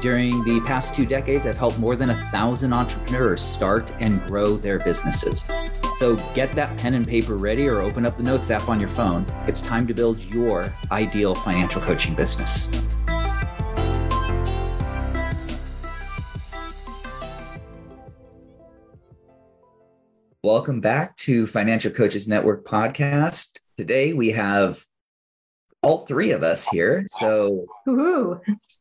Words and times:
during 0.00 0.44
the 0.44 0.60
past 0.60 0.94
two 0.94 1.06
decades, 1.06 1.46
I've 1.46 1.56
helped 1.56 1.78
more 1.78 1.96
than 1.96 2.10
a 2.10 2.14
thousand 2.14 2.72
entrepreneurs 2.72 3.40
start 3.40 3.90
and 3.98 4.22
grow 4.24 4.56
their 4.56 4.78
businesses. 4.78 5.48
So 5.96 6.16
get 6.34 6.52
that 6.52 6.76
pen 6.76 6.94
and 6.94 7.08
paper 7.08 7.36
ready 7.36 7.66
or 7.66 7.80
open 7.80 8.04
up 8.04 8.16
the 8.16 8.22
Notes 8.22 8.50
app 8.50 8.68
on 8.68 8.78
your 8.78 8.90
phone. 8.90 9.24
It's 9.46 9.60
time 9.60 9.86
to 9.86 9.94
build 9.94 10.18
your 10.18 10.72
ideal 10.92 11.34
financial 11.34 11.80
coaching 11.80 12.14
business. 12.14 12.68
Welcome 20.42 20.80
back 20.80 21.16
to 21.18 21.46
Financial 21.46 21.90
Coaches 21.90 22.28
Network 22.28 22.64
podcast. 22.66 23.58
Today 23.78 24.12
we 24.12 24.30
have 24.30 24.84
all 25.82 26.06
three 26.06 26.30
of 26.32 26.42
us 26.42 26.66
here. 26.66 27.04
So, 27.08 27.66
Woo-hoo. 27.86 28.40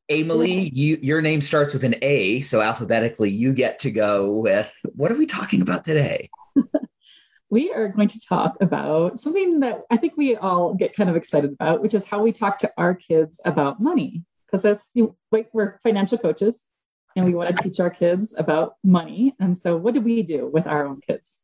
Emily, 0.09 0.69
you 0.73 0.97
your 1.01 1.21
name 1.21 1.41
starts 1.41 1.73
with 1.73 1.83
an 1.83 1.95
A, 2.01 2.41
so 2.41 2.61
alphabetically 2.61 3.29
you 3.29 3.53
get 3.53 3.79
to 3.79 3.91
go 3.91 4.39
with 4.39 4.71
what 4.95 5.11
are 5.11 5.17
we 5.17 5.25
talking 5.25 5.61
about 5.61 5.85
today? 5.85 6.29
we 7.49 7.71
are 7.71 7.87
going 7.89 8.07
to 8.07 8.19
talk 8.19 8.55
about 8.61 9.19
something 9.19 9.59
that 9.61 9.81
I 9.89 9.97
think 9.97 10.13
we 10.17 10.35
all 10.35 10.73
get 10.73 10.95
kind 10.95 11.09
of 11.09 11.15
excited 11.15 11.53
about, 11.53 11.81
which 11.81 11.93
is 11.93 12.05
how 12.05 12.21
we 12.21 12.31
talk 12.31 12.57
to 12.59 12.71
our 12.77 12.93
kids 12.93 13.39
about 13.45 13.79
money. 13.79 14.23
Because 14.45 14.61
that's 14.61 14.85
you 14.93 15.15
like 15.31 15.49
we're 15.53 15.79
financial 15.83 16.17
coaches 16.17 16.59
and 17.15 17.25
we 17.25 17.33
want 17.33 17.55
to 17.55 17.63
teach 17.63 17.79
our 17.79 17.89
kids 17.89 18.33
about 18.37 18.75
money. 18.83 19.35
And 19.39 19.57
so 19.57 19.77
what 19.77 19.93
do 19.93 20.01
we 20.01 20.21
do 20.21 20.47
with 20.47 20.67
our 20.67 20.85
own 20.85 21.01
kids? 21.01 21.37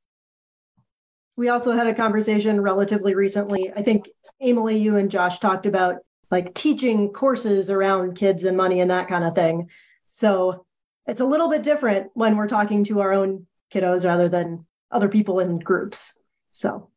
We 1.37 1.49
also 1.49 1.71
had 1.71 1.87
a 1.87 1.93
conversation 1.93 2.61
relatively 2.61 3.15
recently. 3.15 3.71
I 3.75 3.81
think 3.81 4.09
Emily, 4.41 4.77
you 4.77 4.97
and 4.97 5.09
Josh 5.09 5.39
talked 5.39 5.65
about 5.65 5.97
like 6.29 6.53
teaching 6.53 7.11
courses 7.11 7.69
around 7.69 8.15
kids 8.15 8.43
and 8.43 8.55
money 8.55 8.79
and 8.79 8.91
that 8.91 9.07
kind 9.07 9.23
of 9.23 9.35
thing. 9.35 9.69
So 10.07 10.65
it's 11.07 11.21
a 11.21 11.25
little 11.25 11.49
bit 11.49 11.63
different 11.63 12.11
when 12.13 12.37
we're 12.37 12.47
talking 12.47 12.83
to 12.85 13.01
our 13.01 13.13
own 13.13 13.47
kiddos 13.73 14.05
rather 14.05 14.29
than 14.29 14.65
other 14.91 15.09
people 15.09 15.39
in 15.39 15.59
groups. 15.59 16.13
So 16.51 16.89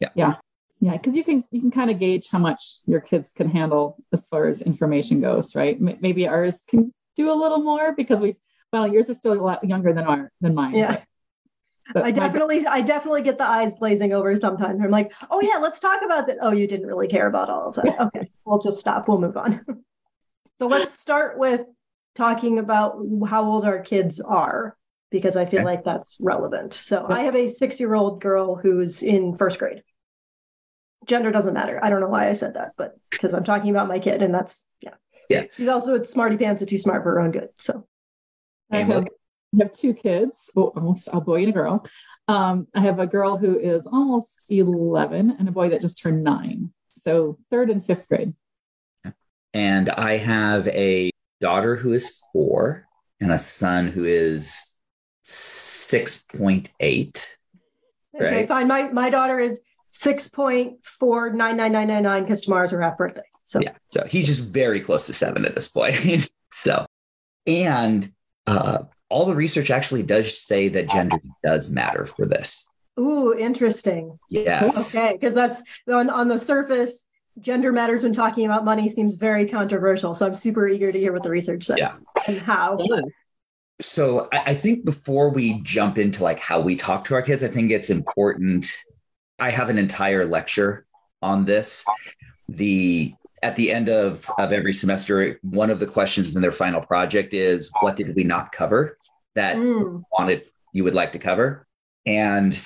yeah. 0.00 0.10
Yeah. 0.14 0.34
Yeah, 0.78 0.92
because 0.92 1.16
you 1.16 1.24
can 1.24 1.42
you 1.50 1.62
can 1.62 1.70
kind 1.70 1.90
of 1.90 1.98
gauge 1.98 2.28
how 2.30 2.38
much 2.38 2.80
your 2.84 3.00
kids 3.00 3.32
can 3.32 3.48
handle 3.48 3.96
as 4.12 4.26
far 4.26 4.46
as 4.46 4.60
information 4.60 5.22
goes, 5.22 5.54
right? 5.54 5.74
M- 5.76 5.96
maybe 6.00 6.28
ours 6.28 6.62
can 6.68 6.92
do 7.16 7.30
a 7.30 7.34
little 7.34 7.62
more 7.62 7.94
because 7.94 8.20
we 8.20 8.36
well, 8.72 8.86
yours 8.86 9.08
are 9.08 9.14
still 9.14 9.32
a 9.32 9.40
lot 9.40 9.64
younger 9.64 9.94
than 9.94 10.04
our 10.04 10.30
than 10.42 10.54
mine. 10.54 10.74
Yeah. 10.74 11.02
I 11.94 12.10
definitely 12.10 12.66
I 12.66 12.80
definitely 12.80 13.22
get 13.22 13.38
the 13.38 13.48
eyes 13.48 13.74
glazing 13.74 14.12
over 14.12 14.34
sometimes. 14.36 14.80
I'm 14.82 14.90
like, 14.90 15.12
oh 15.30 15.40
yeah, 15.40 15.58
let's 15.58 15.78
talk 15.80 16.02
about 16.04 16.26
that. 16.26 16.38
Oh, 16.40 16.52
you 16.52 16.66
didn't 16.66 16.86
really 16.86 17.08
care 17.08 17.26
about 17.26 17.48
all 17.48 17.68
of 17.68 17.76
that. 17.76 18.00
Okay, 18.00 18.28
we'll 18.44 18.58
just 18.60 18.80
stop. 18.80 19.08
We'll 19.08 19.20
move 19.20 19.36
on. 19.36 19.64
so 20.58 20.66
let's 20.68 20.98
start 21.00 21.38
with 21.38 21.62
talking 22.14 22.58
about 22.58 22.98
how 23.26 23.44
old 23.44 23.64
our 23.64 23.80
kids 23.80 24.20
are 24.20 24.76
because 25.10 25.36
I 25.36 25.46
feel 25.46 25.60
Okay. 25.60 25.64
like 25.64 25.84
that's 25.84 26.16
relevant. 26.20 26.74
So 26.74 27.06
I 27.08 27.20
have 27.22 27.36
a 27.36 27.48
six-year-old 27.48 28.20
girl 28.20 28.56
who's 28.56 29.02
in 29.02 29.36
first 29.36 29.58
grade. 29.58 29.82
Gender 31.06 31.30
doesn't 31.30 31.54
matter. 31.54 31.78
I 31.82 31.90
don't 31.90 32.00
know 32.00 32.08
why 32.08 32.28
I 32.28 32.32
said 32.32 32.54
that, 32.54 32.72
but 32.76 32.98
because 33.10 33.32
I'm 33.32 33.44
talking 33.44 33.70
about 33.70 33.88
my 33.88 33.98
kid, 33.98 34.22
and 34.22 34.34
that's 34.34 34.64
yeah. 34.80 34.94
Yeah. 35.28 35.44
She's 35.56 35.68
also 35.68 36.00
a 36.00 36.04
smarty 36.04 36.36
pants 36.36 36.62
and 36.62 36.68
too 36.68 36.78
smart 36.78 37.02
for 37.02 37.12
her 37.12 37.20
own 37.20 37.30
good. 37.30 37.50
So 37.54 37.86
I 38.72 38.78
Emily? 38.78 38.94
have, 38.96 39.08
I 39.56 39.62
have 39.62 39.72
two 39.72 39.94
kids, 39.94 40.50
oh, 40.56 40.72
almost 40.76 41.08
a 41.12 41.20
boy 41.20 41.40
and 41.40 41.48
a 41.48 41.52
girl. 41.52 41.86
Um, 42.28 42.66
I 42.74 42.80
have 42.80 42.98
a 42.98 43.06
girl 43.06 43.36
who 43.36 43.58
is 43.58 43.86
almost 43.86 44.50
11 44.50 45.36
and 45.38 45.48
a 45.48 45.52
boy 45.52 45.70
that 45.70 45.80
just 45.80 46.02
turned 46.02 46.24
nine. 46.24 46.72
So 46.96 47.38
third 47.50 47.70
and 47.70 47.84
fifth 47.84 48.08
grade. 48.08 48.34
And 49.54 49.88
I 49.90 50.18
have 50.18 50.68
a 50.68 51.10
daughter 51.40 51.76
who 51.76 51.92
is 51.92 52.20
four 52.32 52.86
and 53.20 53.32
a 53.32 53.38
son 53.38 53.86
who 53.86 54.04
is 54.04 54.76
6.8. 55.24 57.26
Okay, 58.14 58.46
fine. 58.46 58.68
My 58.68 58.84
my 58.84 59.10
daughter 59.10 59.38
is 59.38 59.60
six 59.90 60.28
point 60.28 60.78
four 60.84 61.30
nine 61.30 61.56
nine 61.56 61.72
nine 61.72 61.88
nine 61.88 62.02
nine 62.02 62.22
because 62.22 62.40
tomorrow's 62.40 62.70
her 62.70 62.80
half 62.80 62.96
birthday. 62.96 63.22
So 63.44 63.60
Yeah. 63.60 63.72
So 63.88 64.04
he's 64.06 64.26
just 64.26 64.44
very 64.44 64.80
close 64.80 65.06
to 65.06 65.12
seven 65.12 65.44
at 65.44 65.54
this 65.54 65.68
point. 65.68 66.30
so, 66.50 66.86
and 67.46 68.10
uh, 68.46 68.84
all 69.08 69.24
the 69.26 69.34
research 69.34 69.70
actually 69.70 70.02
does 70.02 70.40
say 70.40 70.68
that 70.68 70.90
gender 70.90 71.18
does 71.44 71.70
matter 71.70 72.06
for 72.06 72.26
this. 72.26 72.66
ooh, 72.98 73.34
interesting. 73.36 74.18
Yes. 74.30 74.94
Okay, 74.96 75.12
because 75.12 75.34
that's 75.34 75.60
on 75.88 76.10
on 76.10 76.28
the 76.28 76.38
surface, 76.38 77.04
gender 77.40 77.70
matters 77.72 78.02
when 78.02 78.12
talking 78.12 78.46
about 78.46 78.64
money 78.64 78.88
seems 78.88 79.14
very 79.16 79.46
controversial. 79.48 80.14
So 80.14 80.26
I'm 80.26 80.34
super 80.34 80.66
eager 80.68 80.90
to 80.90 80.98
hear 80.98 81.12
what 81.12 81.22
the 81.22 81.30
research 81.30 81.64
says 81.66 81.78
Yeah. 81.78 81.96
and 82.26 82.38
how. 82.38 82.78
So 83.80 84.28
I, 84.32 84.38
I 84.46 84.54
think 84.54 84.84
before 84.86 85.28
we 85.30 85.60
jump 85.60 85.98
into 85.98 86.22
like 86.22 86.40
how 86.40 86.60
we 86.60 86.76
talk 86.76 87.04
to 87.06 87.14
our 87.14 87.22
kids, 87.22 87.44
I 87.44 87.48
think 87.48 87.70
it's 87.70 87.90
important. 87.90 88.66
I 89.38 89.50
have 89.50 89.68
an 89.68 89.76
entire 89.78 90.24
lecture 90.24 90.86
on 91.20 91.44
this. 91.44 91.84
The 92.48 93.14
at 93.42 93.56
the 93.56 93.70
end 93.70 93.88
of, 93.88 94.28
of 94.38 94.52
every 94.52 94.72
semester, 94.72 95.38
one 95.42 95.70
of 95.70 95.78
the 95.78 95.86
questions 95.86 96.34
in 96.34 96.42
their 96.42 96.52
final 96.52 96.80
project 96.80 97.34
is 97.34 97.70
what 97.80 97.96
did 97.96 98.14
we 98.16 98.24
not 98.24 98.52
cover 98.52 98.98
that 99.34 99.56
Mm, 99.56 100.02
wanted 100.12 100.44
you 100.72 100.84
would 100.84 100.94
like 100.94 101.12
to 101.12 101.18
cover? 101.18 101.66
And 102.06 102.58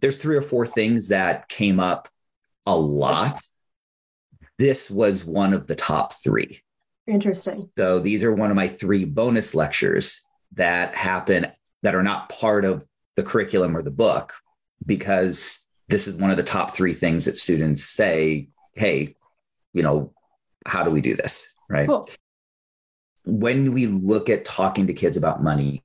there's 0.00 0.16
three 0.16 0.36
or 0.36 0.42
four 0.42 0.66
things 0.66 1.08
that 1.08 1.48
came 1.48 1.80
up 1.80 2.08
a 2.66 2.76
lot. 2.76 3.40
This 4.58 4.90
was 4.90 5.24
one 5.24 5.52
of 5.54 5.66
the 5.66 5.76
top 5.76 6.14
three. 6.22 6.60
interesting. 7.06 7.70
So 7.78 7.98
these 7.98 8.22
are 8.22 8.32
one 8.32 8.50
of 8.50 8.56
my 8.56 8.68
three 8.68 9.04
bonus 9.04 9.54
lectures 9.54 10.22
that 10.52 10.94
happen 10.94 11.46
that 11.82 11.94
are 11.94 12.02
not 12.02 12.28
part 12.28 12.64
of 12.64 12.84
the 13.16 13.22
curriculum 13.22 13.76
or 13.76 13.82
the 13.82 13.90
book 13.90 14.34
because 14.84 15.66
this 15.88 16.06
is 16.06 16.16
one 16.16 16.30
of 16.30 16.36
the 16.36 16.42
top 16.42 16.74
three 16.76 16.94
things 16.94 17.24
that 17.24 17.36
students 17.36 17.84
say, 17.84 18.48
hey, 18.74 19.16
you 19.72 19.82
know, 19.82 20.12
how 20.66 20.84
do 20.84 20.90
we 20.90 21.00
do 21.00 21.14
this? 21.14 21.52
Right. 21.68 21.86
Cool. 21.86 22.08
When 23.24 23.72
we 23.72 23.86
look 23.86 24.28
at 24.28 24.44
talking 24.44 24.86
to 24.86 24.92
kids 24.92 25.16
about 25.16 25.42
money, 25.42 25.84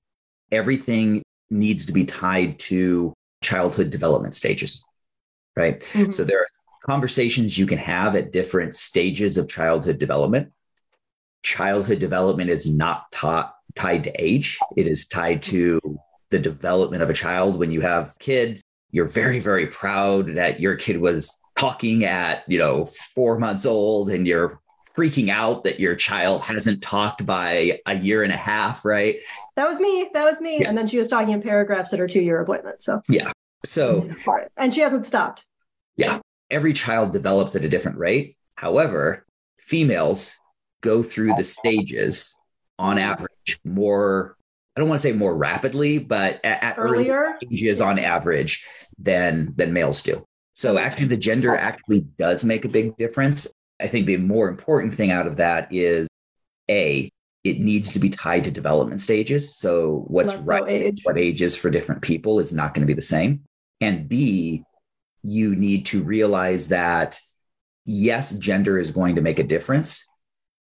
everything 0.52 1.22
needs 1.50 1.86
to 1.86 1.94
be 1.94 2.06
tied 2.06 2.60
to 2.60 3.14
childhood 3.44 3.92
development 3.92 4.36
stages. 4.36 4.84
Right. 5.56 5.80
Mhm. 5.94 6.14
So 6.14 6.24
there 6.24 6.40
are 6.40 6.48
conversations 6.86 7.58
you 7.58 7.66
can 7.66 7.78
have 7.78 8.16
at 8.16 8.32
different 8.32 8.76
stages 8.76 9.38
of 9.38 9.48
childhood 9.48 10.00
development. 10.00 10.52
Childhood 11.44 12.00
development 12.00 12.50
is 12.50 12.70
not 12.70 13.12
taught 13.12 13.54
tied 13.76 14.04
to 14.06 14.24
age. 14.24 14.58
It 14.76 14.88
is 14.88 15.06
tied 15.08 15.44
to 15.44 15.80
the 16.30 16.40
development 16.40 17.04
of 17.04 17.10
a 17.10 17.14
child. 17.14 17.60
When 17.60 17.72
you 17.72 17.82
have 17.82 18.10
a 18.10 18.20
kid, 18.20 18.62
you're 18.92 19.08
very, 19.08 19.40
very 19.40 19.68
proud 19.68 20.36
that 20.36 20.60
your 20.60 20.76
kid 20.76 21.00
was 21.00 21.40
talking 21.58 22.04
at, 22.04 22.44
you 22.48 22.58
know, 22.58 22.86
four 22.86 23.40
months 23.40 23.66
old 23.66 24.10
and 24.10 24.28
you're 24.28 24.60
freaking 24.96 25.30
out 25.30 25.64
that 25.66 25.80
your 25.80 25.96
child 25.96 26.42
hasn't 26.42 26.82
talked 26.82 27.26
by 27.26 27.80
a 27.86 27.96
year 27.96 28.24
and 28.24 28.32
a 28.32 28.38
half, 28.38 28.86
right? 28.86 29.18
That 29.56 29.68
was 29.68 29.80
me. 29.80 30.10
That 30.14 30.24
was 30.24 30.40
me. 30.40 30.62
Yeah. 30.62 30.70
And 30.70 30.78
then 30.78 30.88
she 30.88 30.98
was 30.98 31.08
talking 31.08 31.34
in 31.34 31.42
paragraphs 31.42 31.92
at 31.94 32.00
her 32.00 32.08
two-year 32.08 32.40
appointment. 32.42 32.82
So 32.82 33.02
yeah. 33.10 33.32
So. 33.66 34.10
And 34.58 34.74
she 34.74 34.82
hasn't 34.82 35.06
stopped. 35.06 35.44
Yeah. 35.98 36.20
Every 36.50 36.74
child 36.74 37.12
develops 37.12 37.56
at 37.56 37.66
a 37.66 37.70
different 37.70 37.98
rate. 37.98 38.38
However, 38.56 39.26
females 39.58 40.40
go 40.82 41.02
through 41.04 41.34
the 41.34 41.44
stages 41.44 42.36
on 42.78 42.98
average 42.98 43.60
more, 43.64 44.38
I 44.76 44.80
don't 44.80 44.90
want 44.90 45.02
to 45.02 45.08
say 45.08 45.14
more 45.14 45.36
rapidly, 45.36 46.00
but 46.00 46.40
at, 46.44 46.64
at 46.64 46.78
Earlier. 46.78 47.38
ages 47.52 47.82
on 47.82 47.98
average 47.98 48.66
than 49.00 49.54
than 49.56 49.74
males 49.74 50.04
do. 50.04 50.26
So 50.56 50.78
actually 50.78 51.08
the 51.08 51.18
gender 51.18 51.54
oh. 51.54 51.60
actually 51.60 52.02
does 52.18 52.46
make 52.46 52.64
a 52.64 52.70
big 52.70 52.96
difference. 52.98 53.46
I 53.80 53.88
think 53.88 54.08
the 54.08 54.18
more 54.18 54.48
important 54.48 54.96
thing 54.96 55.12
out 55.12 55.28
of 55.28 55.36
that 55.38 55.68
is 55.72 56.08
A, 56.72 57.12
it 57.44 57.60
needs 57.60 57.92
to 57.92 58.00
be 58.00 58.10
tied 58.10 58.46
to 58.46 58.52
development 58.52 59.02
stages. 59.02 59.58
So 59.58 60.06
what's 60.08 60.30
less 60.30 60.48
right 60.48 60.68
age. 60.68 61.02
what 61.04 61.18
ages 61.18 61.58
for 61.58 61.70
different 61.70 62.02
people 62.02 62.40
is 62.40 62.54
not 62.54 62.74
going 62.74 62.82
to 62.82 62.88
be 62.88 62.94
the 62.94 63.02
same. 63.02 63.44
And 63.82 64.08
B, 64.08 64.64
you 65.24 65.56
need 65.56 65.86
to 65.88 66.02
realize 66.02 66.70
that 66.70 67.20
yes, 67.86 68.32
gender 68.32 68.80
is 68.80 68.92
going 68.92 69.16
to 69.16 69.22
make 69.22 69.40
a 69.40 69.44
difference, 69.44 70.08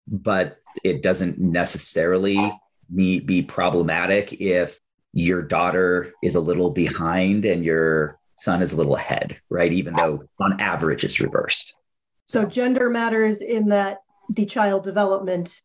but 0.07 0.57
it 0.83 1.03
doesn't 1.03 1.39
necessarily 1.39 2.51
be, 2.93 3.21
be 3.21 3.41
problematic 3.41 4.33
if 4.41 4.77
your 5.13 5.41
daughter 5.41 6.11
is 6.21 6.35
a 6.35 6.41
little 6.41 6.69
behind 6.69 7.45
and 7.45 7.63
your 7.63 8.19
son 8.37 8.61
is 8.61 8.73
a 8.73 8.77
little 8.77 8.95
ahead, 8.95 9.37
right? 9.49 9.71
Even 9.71 9.93
though 9.95 10.23
on 10.39 10.59
average 10.59 11.03
it's 11.03 11.19
reversed. 11.19 11.73
So 12.25 12.45
gender 12.45 12.89
matters 12.89 13.39
in 13.41 13.69
that 13.69 13.99
the 14.29 14.45
child 14.45 14.83
development 14.83 15.61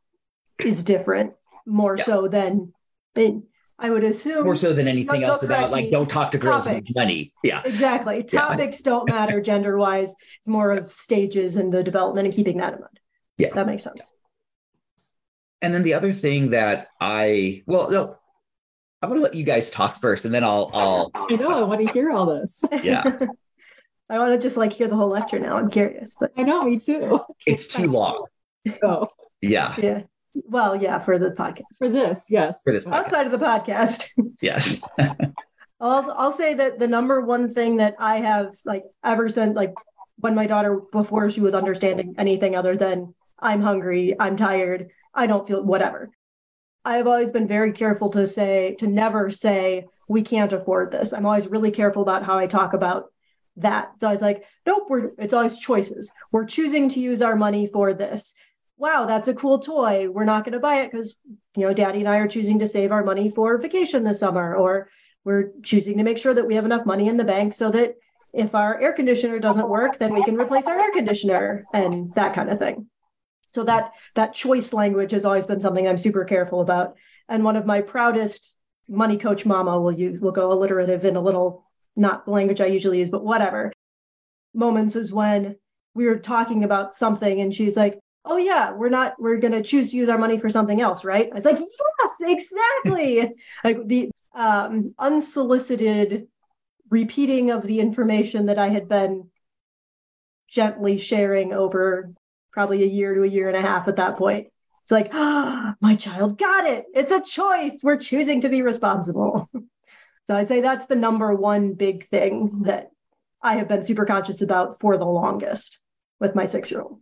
is 0.65 0.85
different 0.85 1.33
more 1.67 1.97
Yeah. 1.97 2.05
so 2.05 2.29
than 2.29 2.73
in, 3.17 3.45
I 3.79 3.89
would 3.91 4.05
assume 4.05 4.45
More 4.45 4.57
so 4.57 4.73
than 4.75 4.87
anything 4.89 5.25
else 5.25 5.43
about 5.43 5.57
correct 5.71 5.73
like 5.73 5.91
don't 5.91 6.09
talk 6.09 6.31
to 6.33 6.39
girls 6.39 6.67
with 6.67 6.75
Topics. 6.77 6.95
money. 6.95 7.33
Yeah. 7.43 7.63
exactly 7.65 8.17
Yeah. 8.31 8.41
topics 8.41 8.83
don't 8.83 9.09
matter 9.09 9.41
gender 9.51 9.79
wise. 9.79 10.11
It's 10.11 10.49
more 10.49 10.73
of 10.73 10.93
stages 10.93 11.57
in 11.57 11.71
the 11.71 11.83
development 11.83 12.27
and 12.27 12.35
keeping 12.35 12.59
that 12.59 12.75
in 12.75 12.81
mind. 12.81 13.01
Yeah. 13.39 13.55
That 13.55 13.67
makes 13.67 13.83
sense. 13.85 14.01
And 15.63 15.75
then 15.75 15.83
the 15.83 15.95
other 15.95 16.13
thing 16.13 16.51
that 16.51 16.89
I 17.01 17.63
well 17.67 17.91
no, 17.91 18.17
I'm 19.03 19.09
gonna 19.09 19.21
let 19.23 19.35
you 19.35 19.45
guys 19.45 19.71
talk 19.71 19.97
first 19.97 20.25
and 20.25 20.35
then 20.35 20.45
I'll 20.45 20.71
I'll 20.75 21.11
I 21.15 21.35
know. 21.37 21.49
I 21.49 21.63
want 21.63 21.87
to 21.87 21.93
hear 21.93 22.11
all 22.11 22.27
this. 22.27 22.63
yeah. 22.83 23.03
I 24.11 24.19
want 24.19 24.33
to 24.33 24.39
just 24.39 24.57
like 24.57 24.73
hear 24.73 24.89
the 24.89 24.97
whole 24.97 25.09
lecture 25.09 25.39
now. 25.39 25.57
I'm 25.57 25.71
curious, 25.71 26.17
but 26.19 26.33
I 26.37 26.43
know. 26.43 26.63
Me 26.63 26.79
too. 26.79 27.21
It's 27.47 27.67
too 27.69 27.87
long. 27.87 28.27
Oh, 28.83 29.09
Yeah. 29.41 29.73
yeah. 29.79 30.03
Well, 30.35 30.77
yeah, 30.77 30.99
for 30.99 31.19
the 31.19 31.31
podcast. 31.31 31.77
for 31.79 31.89
this, 31.89 32.25
yes. 32.29 32.57
For 32.65 32.73
this 32.73 32.85
podcast. 32.85 32.93
Outside 32.93 33.27
of 33.27 33.33
the 33.33 33.39
podcast, 33.39 34.09
Yes. 34.41 34.83
I'll 35.81 36.11
I'll 36.13 36.33
say 36.33 36.55
that 36.55 36.79
the 36.79 36.87
number 36.89 37.21
one 37.23 37.55
thing 37.55 37.77
that 37.77 37.95
I 37.99 38.21
have 38.21 38.55
like 38.67 38.85
ever 39.03 39.29
since 39.31 39.57
like 39.57 39.73
when 40.17 40.35
my 40.35 40.47
daughter 40.47 40.81
before 40.93 41.31
she 41.31 41.41
was 41.41 41.55
understanding 41.55 42.15
anything 42.19 42.55
other 42.55 42.77
than 42.77 43.15
I'm 43.39 43.63
hungry, 43.63 44.15
I'm 44.21 44.37
tired, 44.37 44.91
I 45.15 45.27
don't 45.27 45.47
feel 45.49 45.63
whatever. 45.65 46.11
I've 46.85 47.07
always 47.07 47.31
been 47.31 47.47
very 47.47 47.73
careful 47.73 48.11
to 48.11 48.27
say 48.27 48.77
to 48.79 48.87
never 48.87 49.31
say 49.31 49.87
we 50.09 50.23
can't 50.23 50.53
afford 50.53 50.91
this. 50.91 51.13
I'm 51.13 51.27
always 51.27 51.49
really 51.49 51.71
careful 51.71 52.03
about 52.03 52.25
how 52.25 52.39
I 52.39 52.47
talk 52.47 52.73
about 52.73 53.07
that. 53.57 53.93
So 54.01 54.09
I 54.09 54.13
was 54.13 54.23
like, 54.23 54.45
nope, 54.67 54.87
we're 54.89 55.11
it's 55.19 55.35
always 55.35 55.59
choices. 55.59 56.11
We're 56.33 56.47
choosing 56.47 56.89
to 56.91 57.01
use 57.01 57.23
our 57.23 57.37
money 57.37 57.67
for 57.67 57.93
this. 57.93 58.35
Wow, 58.79 59.05
that's 59.05 59.29
a 59.29 59.35
cool 59.35 59.59
toy. 59.59 60.09
We're 60.09 60.25
not 60.25 60.45
going 60.45 60.55
to 60.55 60.59
buy 60.59 60.81
it 60.81 60.91
because 60.91 61.15
you 61.57 61.67
know, 61.67 61.75
daddy 61.75 62.01
and 62.01 62.09
I 62.09 62.17
are 62.17 62.29
choosing 62.29 62.59
to 62.61 62.69
save 62.69 62.93
our 62.93 63.05
money 63.05 63.31
for 63.31 63.59
vacation 63.59 64.03
this 64.03 64.21
summer 64.21 64.57
or 64.57 64.89
we're 65.25 65.51
choosing 65.63 65.99
to 65.99 66.05
make 66.05 66.19
sure 66.19 66.33
that 66.33 66.47
we 66.47 66.55
have 66.55 66.65
enough 66.65 66.87
money 66.87 67.09
in 67.09 67.19
the 67.19 67.25
bank 67.25 67.53
so 67.53 67.71
that 67.71 67.97
if 68.33 68.55
our 68.55 68.81
air 68.81 68.93
conditioner 68.93 69.39
doesn't 69.39 69.69
work 69.69 69.99
then 69.99 70.15
we 70.15 70.25
can 70.25 70.41
replace 70.41 70.67
our 70.67 70.79
air 70.79 70.93
conditioner 70.93 71.65
and 71.75 72.15
that 72.15 72.35
kind 72.35 72.49
of 72.49 72.59
thing 72.59 72.89
so 73.53 73.65
that 73.65 73.93
that 74.15 74.35
choice 74.35 74.73
language 74.73 75.13
has 75.13 75.25
always 75.25 75.47
been 75.47 75.61
something 75.61 75.87
i'm 75.87 75.99
super 75.99 76.25
careful 76.25 76.61
about. 76.61 76.97
And 77.29 77.45
one 77.45 77.57
of 77.57 77.65
my 77.65 77.81
proudest 77.81 78.55
money 78.89 79.17
coach 79.17 79.47
mama 79.47 79.81
will 79.81 79.93
use 79.93 80.21
will 80.21 80.33
go 80.33 80.53
alliterative 80.53 81.05
in 81.05 81.17
a 81.17 81.21
little 81.21 81.65
not 81.95 82.25
the 82.25 82.33
language 82.33 82.61
i 82.61 82.67
usually 82.67 82.99
use 82.99 83.11
but 83.11 83.25
whatever 83.25 83.73
moments 84.53 84.97
is 84.97 85.13
when 85.13 85.57
we 85.95 86.07
were 86.07 86.19
talking 86.19 86.65
about 86.65 86.97
something 86.97 87.41
and 87.41 87.55
she's 87.55 87.77
like 87.77 88.01
oh 88.25 88.37
yeah 88.37 88.73
we're 88.73 88.89
not 88.89 89.15
we're 89.19 89.39
to 89.39 89.63
choose 89.63 89.91
to 89.91 89.97
use 89.97 90.09
our 90.09 90.19
money 90.19 90.39
for 90.39 90.49
something 90.49 90.81
else 90.81 91.05
right? 91.05 91.31
It's 91.35 91.47
like 91.47 91.59
yes 91.59 92.13
exactly. 92.21 93.35
Like 93.65 93.87
the 93.87 94.11
um, 94.35 94.95
unsolicited 94.99 96.29
repeating 96.89 97.51
of 97.51 97.63
the 97.63 97.81
information 97.81 98.47
that 98.47 98.59
I 98.59 98.69
had 98.69 98.89
been 98.89 99.31
gently 100.49 100.99
sharing 100.99 101.53
over 101.53 102.13
probably 102.53 102.83
a 102.83 102.87
year 102.87 103.15
to 103.15 103.23
a 103.23 103.27
year 103.29 103.49
and 103.49 103.57
a 103.57 103.63
half 103.63 103.89
at 103.89 103.97
that 103.97 104.17
point. 104.17 104.49
It's 104.83 104.91
like, 104.91 105.11
ah, 105.13 105.75
my 105.81 105.95
child 105.95 106.39
got 106.39 106.67
it. 106.67 106.87
It's 106.95 107.13
a 107.13 107.23
choice. 107.23 107.79
We're 107.83 107.97
choosing 107.97 108.41
to 108.43 108.49
be 108.49 108.63
responsible. 108.63 109.49
so 110.27 110.35
I'd 110.35 110.49
say 110.49 110.61
that's 110.61 110.87
the 110.87 110.97
number 110.97 111.35
one 111.35 111.75
big 111.75 112.09
thing 112.09 112.63
that 112.63 112.91
I 113.43 113.55
have 113.57 113.69
been 113.69 113.83
super 113.83 114.05
conscious 114.05 114.43
about 114.43 114.81
for 114.81 114.97
the 114.97 115.05
longest 115.05 115.79
with 116.19 116.35
my 116.35 116.47
six 116.47 116.71
year 116.71 116.83
old. 116.83 117.01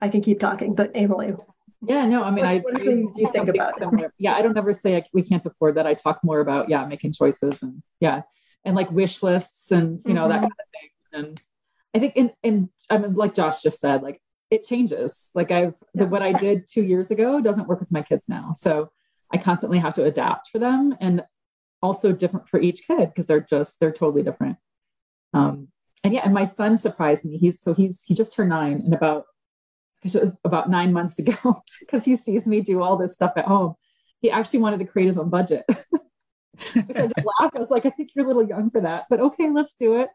I 0.00 0.08
can 0.08 0.20
keep 0.20 0.38
talking, 0.38 0.74
but 0.74 0.92
Emily, 0.94 1.34
Yeah, 1.86 2.06
no, 2.06 2.22
I 2.22 2.30
mean, 2.30 2.44
I, 2.44 2.58
what 2.58 2.74
I 2.76 2.84
do 2.84 3.12
you 3.16 3.26
think 3.26 3.48
about 3.48 3.76
similar. 3.76 4.12
Yeah, 4.18 4.34
I 4.34 4.42
don't 4.42 4.56
ever 4.56 4.72
say 4.72 4.94
like, 4.94 5.06
we 5.12 5.22
can't 5.22 5.44
afford 5.44 5.74
that. 5.74 5.86
I 5.86 5.94
talk 5.94 6.22
more 6.22 6.40
about 6.40 6.68
yeah, 6.68 6.84
making 6.86 7.12
choices 7.12 7.62
and 7.62 7.82
yeah, 7.98 8.22
and 8.64 8.76
like 8.76 8.90
wish 8.92 9.22
lists 9.22 9.72
and 9.72 10.00
you 10.06 10.14
know 10.14 10.28
that 10.28 10.38
Mhm. 10.38 10.42
kind 10.42 10.52
of 10.52 10.68
thing. 10.72 10.90
And 11.12 11.40
I 11.94 11.98
think 11.98 12.16
in 12.16 12.32
in 12.42 12.70
I 12.90 12.98
mean, 12.98 13.14
like 13.14 13.34
Josh 13.34 13.62
just 13.62 13.80
said, 13.80 14.02
like 14.02 14.20
it 14.50 14.64
changes. 14.64 15.30
Like 15.34 15.50
I've 15.50 15.74
Yeah. 15.94 16.04
the, 16.04 16.06
what 16.06 16.22
I 16.22 16.32
did 16.32 16.66
two 16.66 16.82
years 16.82 17.10
ago 17.10 17.40
doesn't 17.40 17.68
work 17.68 17.80
with 17.80 17.92
my 17.92 18.02
kids 18.02 18.28
now, 18.28 18.52
so 18.56 18.90
I 19.32 19.38
constantly 19.38 19.78
have 19.78 19.94
to 19.94 20.04
adapt 20.04 20.48
for 20.48 20.58
them 20.58 20.96
and 21.00 21.24
also 21.82 22.12
different 22.12 22.48
for 22.48 22.60
each 22.60 22.86
kid 22.86 23.08
because 23.10 23.26
they're 23.26 23.40
just 23.40 23.78
they're 23.80 23.92
totally 23.92 24.22
different. 24.22 24.56
Um, 25.34 25.68
and 26.04 26.14
yeah, 26.14 26.22
and 26.24 26.34
my 26.34 26.44
son 26.44 26.78
surprised 26.78 27.24
me. 27.24 27.38
He's 27.38 27.60
so 27.60 27.74
he's 27.74 28.02
he 28.04 28.14
just 28.14 28.34
turned 28.34 28.50
nine 28.50 28.82
and 28.84 28.94
about 28.94 29.24
it 30.04 30.14
was 30.14 30.30
about 30.44 30.70
nine 30.70 30.92
months 30.92 31.18
ago 31.18 31.62
because 31.80 32.04
he 32.04 32.16
sees 32.16 32.46
me 32.46 32.60
do 32.60 32.82
all 32.82 32.96
this 32.96 33.14
stuff 33.14 33.32
at 33.36 33.46
home. 33.46 33.74
He 34.20 34.30
actually 34.30 34.60
wanted 34.60 34.78
to 34.78 34.84
create 34.84 35.06
his 35.06 35.18
own 35.18 35.28
budget, 35.28 35.64
which 35.68 36.96
I 36.96 37.06
just 37.08 37.26
laughed. 37.40 37.56
I 37.56 37.58
was 37.60 37.70
like, 37.70 37.86
I 37.86 37.90
think 37.90 38.10
you're 38.14 38.24
a 38.24 38.28
little 38.28 38.46
young 38.46 38.70
for 38.70 38.80
that, 38.80 39.04
but 39.10 39.20
okay, 39.20 39.50
let's 39.50 39.74
do 39.74 40.00
it. 40.00 40.08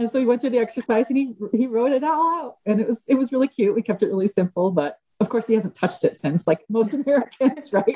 And 0.00 0.10
so 0.10 0.18
he 0.18 0.24
went 0.24 0.40
through 0.40 0.50
the 0.50 0.58
exercise 0.58 1.10
and 1.10 1.18
he 1.18 1.34
he 1.52 1.66
wrote 1.66 1.92
it 1.92 2.02
all 2.02 2.40
out, 2.40 2.56
and 2.64 2.80
it 2.80 2.88
was 2.88 3.04
it 3.06 3.16
was 3.16 3.32
really 3.32 3.48
cute. 3.48 3.74
We 3.74 3.82
kept 3.82 4.02
it 4.02 4.06
really 4.06 4.28
simple, 4.28 4.70
but 4.70 4.96
of 5.20 5.28
course 5.28 5.46
he 5.46 5.52
hasn't 5.52 5.74
touched 5.74 6.04
it 6.04 6.16
since, 6.16 6.46
like 6.46 6.60
most 6.70 6.94
Americans, 7.06 7.70
right? 7.70 7.94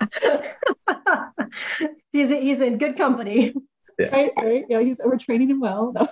he's 2.12 2.30
he's 2.30 2.62
in 2.62 2.78
good 2.78 2.96
company. 2.96 3.52
right, 4.00 4.32
right. 4.38 4.64
Yeah, 4.70 4.80
he's 4.80 5.02
we're 5.04 5.18
training 5.18 5.50
him 5.50 5.60
well. 5.60 5.92
No. 5.92 6.08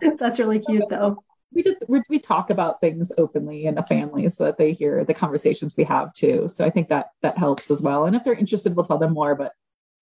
That's 0.18 0.38
really 0.38 0.60
cute, 0.60 0.84
though. 0.88 1.22
we 1.52 1.62
just 1.62 1.84
we, 1.90 2.00
we 2.08 2.18
talk 2.18 2.48
about 2.48 2.80
things 2.80 3.12
openly 3.18 3.66
in 3.66 3.74
the 3.74 3.82
family 3.82 4.30
so 4.30 4.44
that 4.44 4.56
they 4.56 4.72
hear 4.72 5.04
the 5.04 5.12
conversations 5.12 5.76
we 5.76 5.84
have 5.84 6.12
too 6.12 6.48
so 6.48 6.64
i 6.64 6.70
think 6.70 6.88
that 6.88 7.06
that 7.22 7.38
helps 7.38 7.70
as 7.70 7.80
well 7.80 8.04
and 8.04 8.14
if 8.14 8.22
they're 8.24 8.34
interested 8.34 8.74
we'll 8.76 8.84
tell 8.84 8.98
them 8.98 9.14
more 9.14 9.34
but 9.34 9.52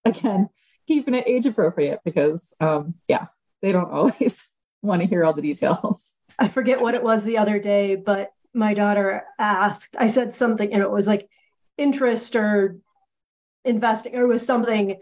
again 0.04 0.48
keeping 0.88 1.14
it 1.14 1.28
age 1.28 1.46
appropriate 1.46 2.00
because 2.04 2.54
um 2.60 2.94
yeah 3.06 3.26
they 3.66 3.72
don't 3.72 3.90
always 3.90 4.46
want 4.82 5.02
to 5.02 5.08
hear 5.08 5.24
all 5.24 5.32
the 5.32 5.42
details 5.42 6.12
I 6.38 6.48
forget 6.48 6.80
what 6.80 6.94
it 6.94 7.02
was 7.02 7.24
the 7.24 7.38
other 7.38 7.58
day, 7.58 7.96
but 7.96 8.30
my 8.52 8.74
daughter 8.74 9.24
asked, 9.38 9.96
I 9.98 10.08
said 10.08 10.34
something, 10.34 10.72
and 10.72 10.82
it 10.82 10.90
was 10.90 11.06
like 11.06 11.28
interest 11.78 12.36
or 12.36 12.76
investing, 13.64 14.14
or 14.14 14.22
it 14.22 14.28
was 14.28 14.44
something, 14.44 14.98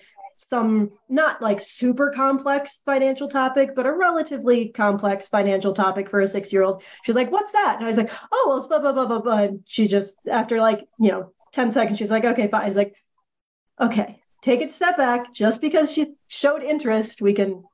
some 0.49 0.93
not 1.09 1.43
like 1.43 1.63
super 1.65 2.11
complex 2.11 2.81
financial 2.85 3.29
topic, 3.29 3.75
but 3.75 3.87
a 3.87 3.93
relatively 3.93 4.69
complex 4.69 5.29
financial 5.29 5.73
topic 5.73 6.09
for 6.09 6.21
a 6.21 6.29
six 6.29 6.53
year 6.53 6.63
old. 6.63 6.83
She's 7.05 7.15
like, 7.15 7.33
What's 7.33 7.53
that? 7.53 7.77
And 7.77 7.85
I 7.85 7.89
was 7.89 7.97
like, 7.97 8.11
Oh, 8.33 8.44
well, 8.49 8.59
it's 8.59 8.67
blah, 8.67 8.81
blah, 8.81 8.93
blah, 8.93 9.06
blah, 9.06 9.21
blah. 9.21 9.39
And 9.39 9.61
she 9.67 9.89
just, 9.89 10.17
after 10.29 10.61
like, 10.61 10.87
you 10.99 11.11
know, 11.11 11.33
10 11.53 11.71
seconds, 11.71 11.99
she's 11.99 12.11
like, 12.11 12.25
Okay, 12.25 12.49
fine. 12.49 12.63
I 12.63 12.69
was 12.69 12.77
like, 12.77 12.94
Okay, 13.81 14.21
take 14.43 14.63
a 14.63 14.73
step 14.73 14.97
back. 14.97 15.33
Just 15.33 15.61
because 15.61 15.93
she 15.93 16.15
showed 16.29 16.63
interest, 16.63 17.23
we 17.23 17.33
can 17.33 17.65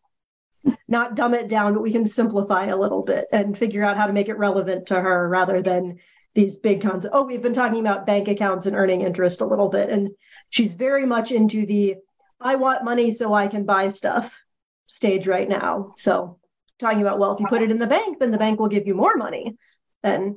not 0.88 1.14
dumb 1.14 1.34
it 1.34 1.48
down, 1.48 1.74
but 1.74 1.82
we 1.82 1.92
can 1.92 2.06
simplify 2.06 2.66
a 2.66 2.76
little 2.76 3.02
bit 3.02 3.26
and 3.32 3.56
figure 3.56 3.84
out 3.84 3.96
how 3.96 4.06
to 4.06 4.12
make 4.12 4.28
it 4.28 4.38
relevant 4.38 4.86
to 4.86 5.00
her 5.00 5.28
rather 5.28 5.62
than 5.62 5.98
these 6.34 6.56
big 6.56 6.80
concepts. 6.82 7.14
Oh, 7.14 7.24
we've 7.24 7.42
been 7.42 7.54
talking 7.54 7.80
about 7.80 8.06
bank 8.06 8.28
accounts 8.28 8.66
and 8.66 8.76
earning 8.76 9.02
interest 9.02 9.40
a 9.40 9.46
little 9.46 9.68
bit. 9.68 9.90
And 9.90 10.10
she's 10.50 10.74
very 10.74 11.06
much 11.06 11.32
into 11.32 11.66
the 11.66 11.96
I 12.40 12.56
want 12.56 12.84
money 12.84 13.10
so 13.12 13.34
I 13.34 13.48
can 13.48 13.64
buy 13.64 13.88
stuff 13.88 14.38
stage 14.86 15.26
right 15.26 15.48
now. 15.48 15.92
So 15.96 16.38
talking 16.78 17.02
about, 17.02 17.18
well, 17.18 17.34
if 17.34 17.40
you 17.40 17.46
put 17.46 17.62
it 17.62 17.70
in 17.70 17.78
the 17.78 17.86
bank, 17.86 18.18
then 18.18 18.30
the 18.30 18.38
bank 18.38 18.58
will 18.58 18.68
give 18.68 18.86
you 18.86 18.94
more 18.94 19.16
money. 19.16 19.56
And 20.02 20.36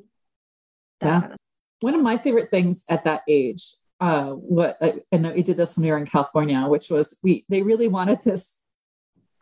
that 0.99 1.07
Yeah. 1.07 1.21
kind 1.21 1.33
of 1.33 1.39
one 1.81 1.95
of 1.95 2.01
my 2.01 2.17
favorite 2.17 2.49
things 2.49 2.83
at 2.89 3.03
that 3.03 3.21
age 3.27 3.75
uh 3.99 4.31
what 4.31 4.77
I, 4.81 5.01
and 5.11 5.31
we 5.33 5.43
did 5.43 5.57
this 5.57 5.77
when 5.77 5.85
we 5.85 5.91
were 5.91 5.97
in 5.97 6.05
california 6.07 6.65
which 6.67 6.89
was 6.89 7.15
we 7.21 7.45
they 7.47 7.61
really 7.61 7.87
wanted 7.87 8.19
this 8.23 8.57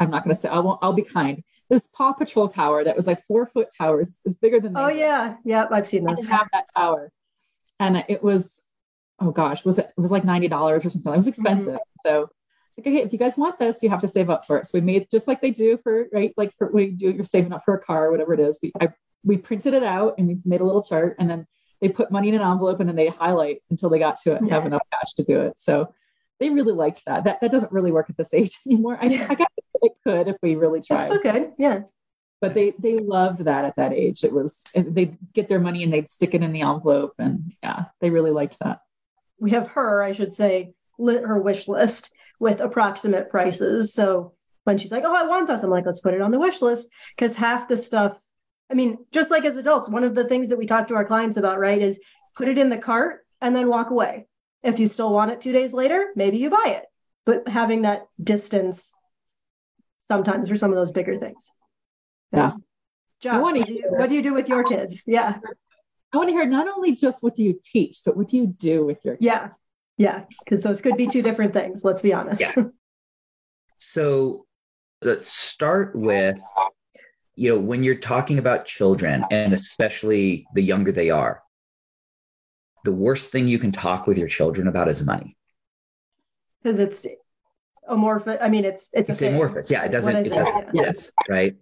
i'm 0.02 0.12
not 0.12 0.24
going 0.24 0.36
to 0.36 0.42
say 0.42 0.50
i 0.50 0.60
won't 0.60 0.80
i'll 0.82 0.94
be 0.94 1.02
kind 1.02 1.44
this 1.72 1.88
paw 1.88 2.12
patrol 2.12 2.50
tower 2.50 2.84
that 2.84 2.98
was 2.98 3.08
like 3.08 3.24
four 3.24 3.48
foot 3.48 3.70
towers 3.76 4.10
it 4.10 4.16
was 4.26 4.36
bigger 4.36 4.60
than 4.60 4.74
Oh 4.76 4.88
were. 4.88 4.92
yeah. 4.92 5.36
Yeah, 5.46 5.68
I've 5.72 5.88
seen 5.88 6.04
this. 6.04 6.28
have 6.28 6.50
that 6.52 6.66
tower. 6.76 7.12
And 7.80 8.04
it 8.10 8.22
was, 8.22 8.62
oh 9.20 9.32
gosh, 9.32 9.64
was 9.64 9.80
it, 9.80 9.86
it 9.86 10.02
was 10.02 10.12
like 10.12 10.24
$90 10.24 10.52
or 10.52 10.80
something. 10.82 11.14
It 11.14 11.18
was 11.18 11.28
mm-hmm. 11.28 11.30
expensive. 11.30 11.80
So 12.00 12.24
it's 12.68 12.78
like, 12.78 12.88
okay, 12.88 13.04
if 13.06 13.14
you 13.14 13.18
guys 13.18 13.38
want 13.38 13.58
this, 13.58 13.82
you 13.82 13.90
have 13.90 14.02
to 14.02 14.08
save 14.10 14.30
up 14.30 14.46
for 14.46 14.58
it. 14.58 14.66
So 14.66 14.78
we 14.78 14.82
made 14.82 15.08
just 15.10 15.30
like 15.30 15.40
they 15.40 15.52
do 15.52 15.80
for, 15.82 16.08
right? 16.12 16.34
Like 16.36 16.54
for 16.58 16.68
when 16.72 16.84
you 16.84 16.92
do, 16.92 17.12
you're 17.12 17.24
saving 17.24 17.54
up 17.54 17.64
for 17.64 17.74
a 17.76 17.80
car 17.80 18.08
or 18.08 18.12
whatever 18.12 18.34
it 18.34 18.42
is. 18.42 18.60
We, 18.62 18.74
I, 18.82 18.90
we 19.24 19.38
printed 19.38 19.74
it 19.74 19.84
out 19.84 20.16
and 20.18 20.28
we 20.28 20.40
made 20.44 20.60
a 20.60 20.66
little 20.66 20.84
chart 20.84 21.16
and 21.20 21.30
then 21.30 21.48
they 21.80 21.88
put 21.88 22.12
money 22.12 22.28
in 22.28 22.36
an 22.36 22.42
envelope 22.42 22.82
and 22.82 22.90
then 22.90 22.98
they 22.98 23.08
highlight 23.08 23.64
until 23.70 23.90
they 23.90 23.98
got 23.98 24.18
to 24.18 24.34
it 24.34 24.42
and 24.42 24.52
have 24.52 24.66
enough 24.66 24.82
cash 24.92 25.14
to 25.14 25.24
do 25.24 25.40
it. 25.40 25.54
So 25.58 25.94
they 26.42 26.50
really 26.50 26.74
liked 26.74 27.06
that. 27.06 27.24
That, 27.24 27.40
that 27.40 27.52
doesn't 27.52 27.72
really 27.72 27.92
work 27.92 28.10
at 28.10 28.18
this 28.18 28.34
age 28.34 28.58
anymore. 28.66 28.98
I 29.02 29.06
I 29.06 29.36
it 29.36 29.48
could 30.04 30.28
if 30.28 30.36
we 30.42 30.56
really 30.56 30.82
tried 30.82 31.04
still 31.04 31.20
good. 31.22 31.54
Yeah. 31.58 31.82
but 32.40 32.54
they 32.54 32.74
they 32.80 32.98
loved 32.98 33.46
that 33.46 33.66
at 33.66 33.76
that 33.76 33.94
age 33.94 34.24
it 34.24 34.34
was 34.34 34.64
they'd 34.76 35.18
get 35.34 35.48
their 35.50 35.60
money 35.60 35.84
and 35.84 35.92
they'd 35.94 36.10
stick 36.10 36.34
it 36.34 36.44
in 36.44 36.52
the 36.54 36.62
envelope 36.62 37.14
and 37.20 37.54
yeah 37.64 37.86
they 38.00 38.10
really 38.10 38.32
liked 38.32 38.58
that 38.60 38.82
we 39.42 39.52
have 39.52 39.70
her, 39.70 40.04
I 40.04 40.12
should 40.12 40.34
say, 40.36 40.76
lit 41.00 41.24
her 41.24 41.42
wish 41.42 41.68
list 41.68 42.12
with 42.40 42.62
approximate 42.62 43.32
prices. 43.32 43.92
So 43.92 44.34
when 44.66 44.78
she's 44.78 44.92
like, 44.92 45.04
"Oh, 45.04 45.16
I 45.16 45.26
want 45.26 45.48
this," 45.48 45.64
I'm 45.64 45.72
like, 45.72 45.88
"Let's 45.88 46.00
put 46.00 46.14
it 46.14 46.22
on 46.22 46.30
the 46.30 46.40
wish 46.40 46.62
list," 46.62 46.88
because 47.16 47.36
half 47.36 47.68
the 47.68 47.76
stuff. 47.76 48.22
I 48.70 48.76
mean, 48.76 49.00
just 49.12 49.32
like 49.32 49.44
as 49.44 49.58
adults, 49.58 49.90
one 49.90 50.04
of 50.04 50.14
the 50.14 50.26
things 50.26 50.50
that 50.50 50.60
we 50.60 50.68
talk 50.68 50.88
to 50.88 50.96
our 50.96 51.06
clients 51.06 51.38
about, 51.38 51.60
right, 51.60 51.82
is 51.82 52.00
put 52.36 52.48
it 52.48 52.60
in 52.60 52.70
the 52.70 52.78
cart 52.78 53.26
and 53.42 53.56
then 53.56 53.68
walk 53.68 53.90
away. 53.90 54.28
If 54.62 54.78
you 54.78 54.88
still 54.88 55.12
want 55.12 55.32
it 55.32 55.42
two 55.42 55.52
days 55.54 55.74
later, 55.74 56.12
maybe 56.16 56.38
you 56.38 56.52
buy 56.52 56.76
it. 56.78 56.86
But 57.26 57.48
having 57.48 57.82
that 57.82 58.06
distance 58.24 58.92
sometimes 60.12 60.50
for 60.50 60.58
some 60.58 60.72
of 60.72 60.76
those 60.76 60.92
bigger 60.92 61.18
things. 61.18 61.42
Yeah. 62.34 62.52
Josh, 63.22 63.42
what 63.42 63.54
do, 63.54 63.74
you, 63.74 63.86
what 63.88 64.10
do 64.10 64.16
you 64.16 64.22
do 64.22 64.34
with 64.34 64.50
your 64.50 64.66
kids? 64.66 65.02
Yeah. 65.08 65.38
I 66.12 66.18
want 66.18 66.28
to 66.28 66.34
hear 66.34 66.46
not 66.46 66.68
only 66.68 66.96
just 66.96 67.24
what 67.24 67.34
do 67.34 67.44
you 67.44 67.58
teach, 67.64 68.02
but 68.06 68.18
what 68.18 68.28
do 68.28 68.36
you 68.36 68.48
do 68.48 68.86
with 68.86 68.98
your 69.06 69.16
kids? 69.16 69.26
Yeah. 69.26 69.52
Yeah. 69.98 70.26
Because 70.44 70.62
those 70.62 70.82
could 70.82 70.98
be 70.98 71.08
two 71.08 71.22
different 71.22 71.54
things. 71.54 71.86
Let's 71.86 72.02
be 72.02 72.14
honest. 72.14 72.42
Yeah. 72.42 72.56
So 73.78 74.46
let's 75.02 75.32
start 75.32 75.96
with, 75.96 76.42
you 77.36 77.50
know, 77.50 77.58
when 77.58 77.84
you're 77.84 77.96
talking 77.96 78.38
about 78.38 78.66
children 78.66 79.24
and 79.32 79.54
especially 79.54 80.46
the 80.56 80.62
younger 80.62 80.92
they 80.92 81.10
are, 81.10 81.42
the 82.84 82.92
worst 82.92 83.32
thing 83.32 83.48
you 83.48 83.60
can 83.60 83.72
talk 83.72 84.08
with 84.08 84.18
your 84.18 84.28
children 84.28 84.68
about 84.68 84.90
is 84.90 85.06
money. 85.06 85.38
Because 86.62 86.80
it's 86.80 87.06
amorphous. 87.88 88.38
I 88.42 88.50
mean, 88.50 88.66
it's 88.66 88.90
it's, 88.94 89.10
it's 89.10 89.22
amorphous. 89.22 89.70
Yeah, 89.70 89.84
it 89.84 89.92
doesn't. 89.92 90.16
It, 90.16 90.28
it 90.28 90.30
doesn't 90.30 90.70
yeah. 90.74 90.84
Yes, 90.84 91.12
right. 91.30 91.56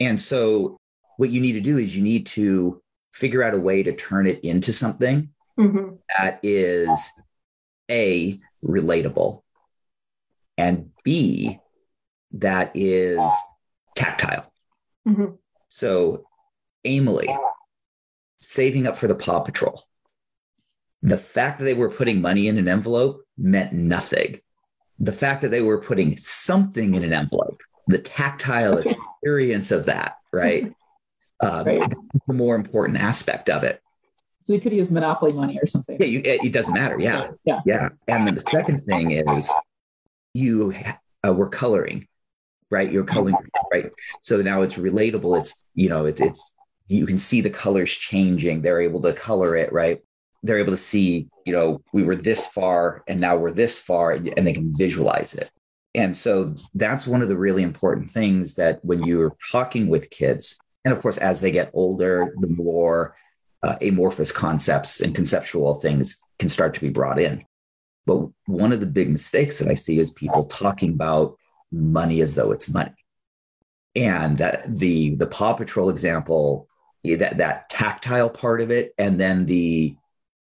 And 0.00 0.20
so, 0.20 0.78
what 1.16 1.30
you 1.30 1.40
need 1.40 1.52
to 1.52 1.60
do 1.60 1.78
is 1.78 1.96
you 1.96 2.02
need 2.02 2.26
to 2.28 2.82
figure 3.12 3.42
out 3.42 3.54
a 3.54 3.58
way 3.58 3.82
to 3.82 3.92
turn 3.92 4.26
it 4.26 4.40
into 4.40 4.72
something 4.72 5.28
mm-hmm. 5.58 5.94
that 6.18 6.40
is 6.42 7.10
a 7.90 8.40
relatable 8.64 9.42
and 10.56 10.90
b 11.04 11.58
that 12.32 12.72
is 12.74 13.20
tactile. 13.94 14.50
Mm-hmm. 15.06 15.34
So, 15.68 16.24
Emily 16.84 17.28
saving 18.42 18.86
up 18.86 18.96
for 18.96 19.06
the 19.06 19.14
Paw 19.14 19.40
Patrol. 19.40 19.82
The 21.02 21.18
fact 21.18 21.58
that 21.58 21.64
they 21.64 21.74
were 21.74 21.90
putting 21.90 22.20
money 22.20 22.48
in 22.48 22.58
an 22.58 22.68
envelope 22.68 23.24
meant 23.36 23.72
nothing 23.72 24.40
the 24.98 25.12
fact 25.12 25.42
that 25.42 25.50
they 25.50 25.62
were 25.62 25.78
putting 25.78 26.16
something 26.16 26.94
in 26.94 27.04
an 27.04 27.12
envelope, 27.12 27.62
the 27.86 27.98
tactile 27.98 28.78
experience 28.78 29.70
of 29.70 29.86
that, 29.86 30.16
right? 30.32 30.72
Um, 31.44 31.66
right. 31.66 31.92
the 32.28 32.34
more 32.34 32.54
important 32.54 32.98
aspect 32.98 33.50
of 33.50 33.64
it. 33.64 33.82
So 34.42 34.54
we 34.54 34.60
could 34.60 34.72
use 34.72 34.92
monopoly 34.92 35.32
money 35.32 35.58
or 35.60 35.66
something. 35.66 35.96
Yeah, 35.98 36.06
you, 36.06 36.20
it, 36.20 36.44
it, 36.44 36.52
doesn't 36.52 36.72
matter. 36.72 37.00
Yeah, 37.00 37.30
yeah, 37.44 37.58
yeah. 37.66 37.88
And 38.06 38.28
then 38.28 38.36
the 38.36 38.44
second 38.44 38.82
thing 38.82 39.10
is 39.10 39.52
you 40.34 40.72
uh, 41.26 41.32
were 41.32 41.48
coloring, 41.48 42.06
right? 42.70 42.90
You're 42.90 43.02
coloring, 43.02 43.34
right? 43.72 43.90
So 44.20 44.40
now 44.40 44.62
it's 44.62 44.76
relatable. 44.76 45.38
It's 45.40 45.64
you 45.74 45.88
know, 45.88 46.04
it's 46.04 46.20
it's 46.20 46.54
you 46.86 47.06
can 47.06 47.18
see 47.18 47.40
the 47.40 47.50
colors 47.50 47.90
changing. 47.92 48.62
They're 48.62 48.80
able 48.80 49.00
to 49.02 49.12
color 49.12 49.56
it, 49.56 49.72
right? 49.72 50.00
They're 50.42 50.58
able 50.58 50.72
to 50.72 50.76
see, 50.76 51.28
you 51.46 51.52
know, 51.52 51.80
we 51.92 52.02
were 52.02 52.16
this 52.16 52.46
far 52.46 53.04
and 53.06 53.20
now 53.20 53.36
we're 53.36 53.52
this 53.52 53.78
far, 53.78 54.12
and 54.12 54.46
they 54.46 54.52
can 54.52 54.72
visualize 54.76 55.34
it. 55.34 55.50
And 55.94 56.16
so 56.16 56.54
that's 56.74 57.06
one 57.06 57.22
of 57.22 57.28
the 57.28 57.36
really 57.36 57.62
important 57.62 58.10
things 58.10 58.54
that 58.54 58.84
when 58.84 59.04
you're 59.04 59.36
talking 59.50 59.88
with 59.88 60.10
kids, 60.10 60.58
and 60.84 60.92
of 60.92 61.00
course, 61.00 61.18
as 61.18 61.40
they 61.40 61.50
get 61.50 61.70
older, 61.74 62.34
the 62.40 62.48
more 62.48 63.14
uh, 63.62 63.76
amorphous 63.80 64.32
concepts 64.32 65.00
and 65.00 65.14
conceptual 65.14 65.74
things 65.74 66.20
can 66.38 66.48
start 66.48 66.74
to 66.74 66.80
be 66.80 66.88
brought 66.88 67.20
in. 67.20 67.44
But 68.06 68.26
one 68.46 68.72
of 68.72 68.80
the 68.80 68.86
big 68.86 69.10
mistakes 69.10 69.58
that 69.58 69.68
I 69.68 69.74
see 69.74 69.98
is 69.98 70.10
people 70.10 70.46
talking 70.46 70.94
about 70.94 71.36
money 71.70 72.20
as 72.20 72.34
though 72.34 72.50
it's 72.52 72.72
money. 72.72 72.94
And 73.94 74.38
that 74.38 74.64
the 74.66 75.14
the 75.16 75.26
Paw 75.26 75.52
Patrol 75.52 75.90
example, 75.90 76.66
that 77.04 77.36
that 77.36 77.68
tactile 77.68 78.30
part 78.30 78.62
of 78.62 78.70
it, 78.70 78.94
and 78.98 79.20
then 79.20 79.44
the 79.44 79.94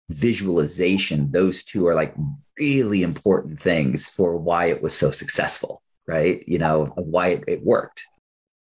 visualization, 0.10 1.32
those 1.32 1.64
two 1.64 1.88
are 1.88 1.96
like 1.96 2.14
really 2.60 3.04
important 3.04 3.60
things 3.60 4.10
for 4.10 4.36
why 4.36 4.66
it 4.66 4.82
was 4.82 4.94
so 4.94 5.12
successful, 5.12 5.82
right? 6.08 6.44
You 6.48 6.60
know, 6.60 6.86
why 6.96 7.30
it, 7.30 7.44
it 7.48 7.64
worked. 7.64 8.06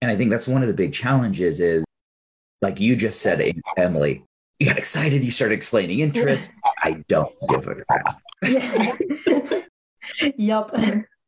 And 0.02 0.10
I 0.10 0.16
think 0.16 0.30
that's 0.30 0.48
one 0.48 0.62
of 0.62 0.68
the 0.68 0.74
big 0.74 0.92
challenges 0.92 1.60
is 1.60 1.84
like 2.60 2.80
you 2.80 2.96
just 2.96 3.20
said, 3.20 3.54
Emily, 3.76 4.24
you 4.58 4.66
got 4.66 4.78
excited, 4.78 5.24
you 5.24 5.30
started 5.30 5.54
explaining 5.54 6.00
interest. 6.00 6.52
I 6.82 7.02
don't 7.08 7.32
give 7.48 7.68
a 7.68 7.74
crap. 7.76 8.20
yep. 10.36 10.70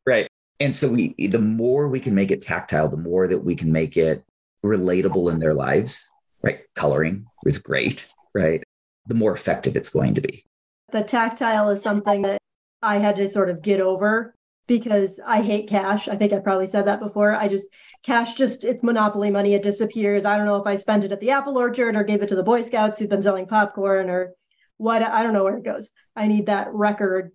Right. 0.05 0.27
And 0.59 0.75
so 0.75 0.89
we 0.89 1.13
the 1.27 1.39
more 1.39 1.87
we 1.87 1.99
can 1.99 2.15
make 2.15 2.31
it 2.31 2.41
tactile, 2.41 2.89
the 2.89 2.97
more 2.97 3.27
that 3.27 3.37
we 3.37 3.55
can 3.55 3.71
make 3.71 3.97
it 3.97 4.23
relatable 4.65 5.31
in 5.31 5.39
their 5.39 5.53
lives, 5.53 6.09
right? 6.41 6.61
Coloring 6.75 7.27
is 7.45 7.59
great, 7.59 8.07
right? 8.33 8.63
The 9.07 9.13
more 9.13 9.33
effective 9.33 9.75
it's 9.75 9.89
going 9.89 10.13
to 10.15 10.21
be. 10.21 10.45
The 10.91 11.03
tactile 11.03 11.69
is 11.69 11.81
something 11.81 12.21
that 12.21 12.41
I 12.81 12.99
had 12.99 13.15
to 13.17 13.29
sort 13.29 13.49
of 13.49 13.61
get 13.61 13.81
over 13.81 14.35
because 14.67 15.19
I 15.25 15.41
hate 15.41 15.69
cash. 15.69 16.07
I 16.07 16.15
think 16.15 16.33
I 16.33 16.39
probably 16.39 16.67
said 16.67 16.85
that 16.85 16.99
before. 16.99 17.33
I 17.33 17.47
just 17.47 17.67
cash 18.03 18.35
just 18.35 18.63
it's 18.63 18.83
monopoly 18.83 19.31
money. 19.31 19.53
It 19.53 19.63
disappears. 19.63 20.25
I 20.25 20.37
don't 20.37 20.45
know 20.45 20.57
if 20.57 20.67
I 20.67 20.75
spent 20.75 21.03
it 21.03 21.11
at 21.11 21.19
the 21.19 21.31
apple 21.31 21.57
orchard 21.57 21.95
or 21.95 22.03
gave 22.03 22.21
it 22.21 22.27
to 22.29 22.35
the 22.35 22.43
Boy 22.43 22.61
Scouts 22.61 22.99
who've 22.99 23.09
been 23.09 23.23
selling 23.23 23.47
popcorn 23.47 24.09
or 24.09 24.33
what. 24.77 25.01
I 25.01 25.23
don't 25.23 25.33
know 25.33 25.43
where 25.43 25.57
it 25.57 25.63
goes. 25.63 25.91
I 26.15 26.27
need 26.27 26.47
that 26.47 26.73
record 26.73 27.31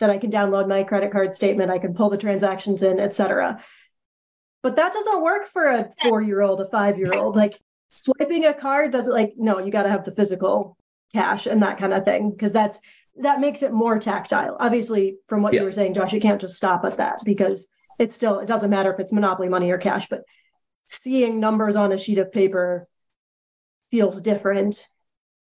that 0.00 0.10
I 0.10 0.18
can 0.18 0.30
download 0.30 0.68
my 0.68 0.82
credit 0.82 1.12
card 1.12 1.36
statement. 1.36 1.70
I 1.70 1.78
can 1.78 1.94
pull 1.94 2.10
the 2.10 2.18
transactions 2.18 2.82
in, 2.82 2.98
etc. 2.98 3.62
But 4.62 4.76
that 4.76 4.92
doesn't 4.92 5.22
work 5.22 5.48
for 5.52 5.66
a 5.66 5.90
four-year-old, 6.02 6.60
a 6.60 6.68
five-year-old. 6.68 7.36
Like 7.36 7.60
swiping 7.94 8.44
a 8.44 8.52
card 8.52 8.90
doesn't 8.90 9.12
like 9.12 9.34
no 9.36 9.58
you 9.58 9.70
got 9.70 9.84
to 9.84 9.90
have 9.90 10.04
the 10.04 10.14
physical 10.14 10.76
cash 11.12 11.46
and 11.46 11.62
that 11.62 11.78
kind 11.78 11.92
of 11.92 12.04
thing 12.04 12.30
because 12.30 12.52
that's 12.52 12.78
that 13.20 13.40
makes 13.40 13.62
it 13.62 13.72
more 13.72 13.98
tactile. 13.98 14.56
Obviously 14.58 15.16
from 15.28 15.42
what 15.42 15.54
yeah. 15.54 15.60
you 15.60 15.66
were 15.66 15.72
saying 15.72 15.94
josh 15.94 16.12
you 16.12 16.20
can't 16.20 16.40
just 16.40 16.56
stop 16.56 16.84
at 16.84 16.96
that 16.96 17.20
because 17.24 17.66
it's 17.98 18.14
still 18.14 18.40
it 18.40 18.46
doesn't 18.46 18.70
matter 18.70 18.92
if 18.92 18.98
it's 18.98 19.12
monopoly 19.12 19.48
money 19.48 19.70
or 19.70 19.78
cash 19.78 20.08
but 20.08 20.24
seeing 20.86 21.40
numbers 21.40 21.76
on 21.76 21.92
a 21.92 21.98
sheet 21.98 22.18
of 22.18 22.32
paper 22.32 22.88
feels 23.90 24.20
different 24.20 24.86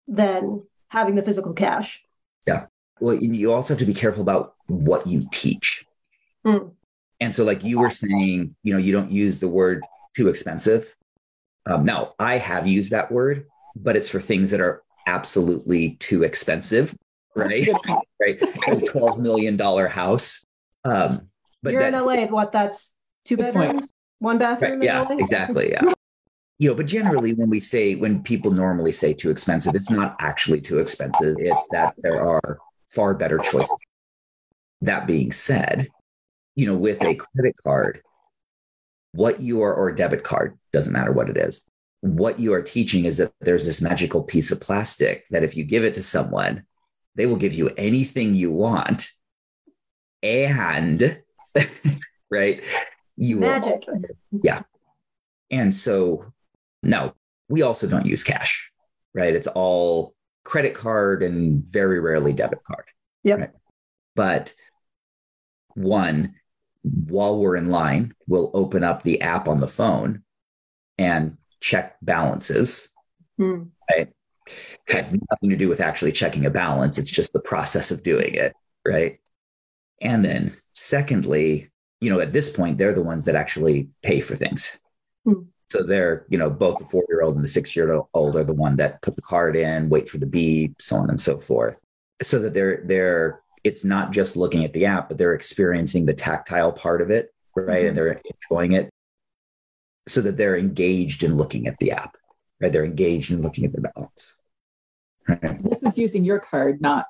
than 0.07 0.63
having 0.89 1.15
the 1.15 1.21
physical 1.21 1.53
cash. 1.53 2.01
Yeah. 2.48 2.65
Well 3.00 3.15
you 3.15 3.53
also 3.53 3.74
have 3.74 3.79
to 3.79 3.86
be 3.86 3.93
careful 3.93 4.24
about 4.24 4.55
what 4.67 5.05
you 5.05 5.27
teach. 5.31 5.86
Mm. 6.43 6.71
and 7.19 7.36
so 7.36 7.43
like 7.43 7.63
you 7.63 7.77
were 7.77 7.91
saying 7.91 8.55
you 8.63 8.74
know 8.74 8.79
you 8.79 8.91
don't 8.91 9.12
use 9.12 9.39
the 9.39 9.48
word 9.48 9.83
too 10.15 10.27
expensive 10.27 10.95
um, 11.65 11.86
now, 11.86 12.13
I 12.20 12.38
have 12.38 12.68
used 12.68 12.91
that 12.91 13.12
word, 13.12 13.46
but 13.75 13.96
it's 13.96 14.10
for 14.10 14.20
things 14.20 14.51
that 14.51 14.62
are 14.62 14.84
absolutely 15.08 15.91
too 16.00 16.24
expensive, 16.24 16.96
right? 17.36 17.68
right. 18.20 18.41
A 18.68 18.82
twelve 18.82 19.20
million 19.20 19.58
dollar 19.58 19.88
house. 19.88 20.46
Um, 20.84 21.30
but 21.62 21.74
you're 21.74 21.82
that, 21.82 21.94
in 21.94 22.06
LA. 22.06 22.25
What? 22.25 22.51
That's 22.51 22.96
two 23.25 23.38
bedrooms, 23.38 23.94
one 24.20 24.38
bathroom. 24.38 24.80
Right, 24.80 24.84
yeah, 24.84 25.06
exactly. 25.12 25.72
Yeah. 25.72 25.94
you 26.58 26.70
know, 26.70 26.75
but 26.75 26.88
generally, 26.88 27.34
when 27.34 27.50
we 27.50 27.60
say 27.60 27.96
when 27.96 28.24
people 28.24 28.51
normally 28.51 28.91
say 28.91 29.13
too 29.13 29.30
expensive, 29.30 29.75
it's 29.75 29.91
not 29.91 30.15
actually 30.20 30.62
too 30.62 30.80
expensive. 30.80 31.36
It's 31.39 31.68
that 31.72 31.94
there 32.00 32.22
are 32.22 32.58
far 32.89 33.13
better 33.13 33.38
choices. 33.38 33.74
That 34.82 35.06
being 35.06 35.32
said, 35.32 35.88
you 36.56 36.65
know, 36.65 36.75
with 36.75 37.03
a 37.03 37.13
credit 37.13 37.56
card, 37.63 38.01
what 39.13 39.39
you 39.39 39.62
are 39.62 39.74
or 39.74 39.89
a 39.89 39.96
debit 39.96 40.24
card 40.24 40.58
doesn't 40.74 40.94
matter 40.94 41.12
what 41.12 41.30
it 41.30 41.38
is. 41.38 41.70
What 42.01 42.39
you 42.39 42.53
are 42.53 42.62
teaching 42.62 43.06
is 43.06 43.18
that 43.18 43.34
there's 43.41 43.65
this 43.65 43.82
magical 43.82 44.24
piece 44.24 44.51
of 44.51 44.60
plastic 44.60 45.27
that 45.30 45.44
if 45.44 45.56
you 45.56 45.63
give 45.63 45.84
it 45.84 45.94
to 45.96 46.03
someone 46.03 46.63
they 47.15 47.25
will 47.25 47.36
give 47.36 47.53
you 47.53 47.70
anything 47.75 48.36
you 48.36 48.51
want. 48.51 49.10
And 50.24 51.22
right 52.32 52.63
you 53.18 53.38
magic. 53.38 53.84
Will, 53.88 54.01
yeah. 54.44 54.62
And 55.50 55.75
so 55.75 56.25
no 56.82 57.13
we 57.50 57.62
also 57.62 57.88
don't 57.88 58.06
use 58.06 58.24
cash 58.24 58.72
right? 59.13 59.36
It's 59.36 59.48
all 59.48 60.15
credit 60.44 60.74
card 60.74 61.24
and 61.24 61.63
very 61.63 62.00
rarely 62.00 62.34
debit 62.34 62.63
card. 62.63 62.86
Yep. 63.24 63.39
Right? 63.39 63.50
but 64.15 64.53
one 65.75 66.36
while 66.83 67.38
we're 67.38 67.55
in 67.55 67.69
line, 67.69 68.13
we'll 68.27 68.51
open 68.53 68.83
up 68.83 69.03
the 69.03 69.21
app 69.21 69.47
on 69.47 69.59
the 69.59 69.67
phone 69.67 70.23
and 70.97 71.38
check 71.59 71.97
balances. 72.01 72.89
Hmm. 73.38 73.63
Right. 73.89 74.09
Has 74.88 75.13
nothing 75.13 75.50
to 75.50 75.55
do 75.55 75.69
with 75.69 75.81
actually 75.81 76.11
checking 76.11 76.45
a 76.45 76.50
balance. 76.50 76.97
It's 76.97 77.11
just 77.11 77.33
the 77.33 77.41
process 77.41 77.91
of 77.91 78.03
doing 78.03 78.33
it. 78.33 78.53
Right. 78.85 79.19
And 80.01 80.25
then, 80.25 80.51
secondly, 80.73 81.69
you 82.00 82.09
know, 82.09 82.19
at 82.19 82.33
this 82.33 82.50
point, 82.50 82.77
they're 82.77 82.93
the 82.93 83.03
ones 83.03 83.25
that 83.25 83.35
actually 83.35 83.89
pay 84.01 84.19
for 84.21 84.35
things. 84.35 84.77
Hmm. 85.25 85.43
So 85.69 85.83
they're, 85.83 86.25
you 86.29 86.38
know, 86.38 86.50
both 86.50 86.79
the 86.79 86.85
four 86.85 87.03
year 87.07 87.21
old 87.21 87.35
and 87.35 87.43
the 87.43 87.50
six 87.50 87.75
year 87.75 88.03
old 88.13 88.35
are 88.35 88.43
the 88.43 88.53
one 88.53 88.75
that 88.77 89.01
put 89.01 89.15
the 89.15 89.21
card 89.21 89.55
in, 89.55 89.88
wait 89.88 90.09
for 90.09 90.17
the 90.17 90.25
beep, 90.25 90.81
so 90.81 90.97
on 90.97 91.09
and 91.09 91.21
so 91.21 91.39
forth. 91.39 91.79
So 92.21 92.39
that 92.39 92.53
they're 92.53 92.81
they're 92.85 93.41
it's 93.63 93.86
not 93.86 94.12
just 94.12 94.36
looking 94.36 94.63
at 94.63 94.74
the 94.74 94.86
app, 94.86 95.08
but 95.10 95.18
they're 95.18 95.34
experiencing 95.34 96.06
the 96.06 96.13
tactile 96.13 96.72
part 96.72 97.01
of 97.01 97.12
it, 97.12 97.34
right? 97.56 97.86
Mhm. 97.86 97.88
And 97.89 97.98
they're 97.98 98.22
enjoying 98.50 98.74
it 98.74 98.89
so 100.08 100.22
that 100.22 100.38
they're 100.38 100.58
engaged 100.58 101.24
in 101.24 101.36
looking 101.36 101.68
at 101.68 101.77
the 101.80 101.91
app, 101.91 102.18
right? 102.60 102.72
They're 102.72 102.86
engaged 102.86 103.32
in 103.32 103.41
looking 103.41 103.65
at 103.65 103.74
the 103.74 103.82
balance. 103.82 104.36
Right. 105.27 105.63
This 105.63 105.84
is 105.84 105.98
using 105.98 106.25
your 106.25 106.39
card, 106.39 106.82
not. 106.82 107.06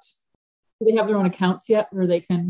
Do 0.80 0.86
they 0.86 0.98
have 0.98 1.08
their 1.08 1.18
own 1.18 1.26
accounts 1.26 1.70
yet 1.70 1.88
where 1.92 2.08
they 2.08 2.20
can? 2.20 2.50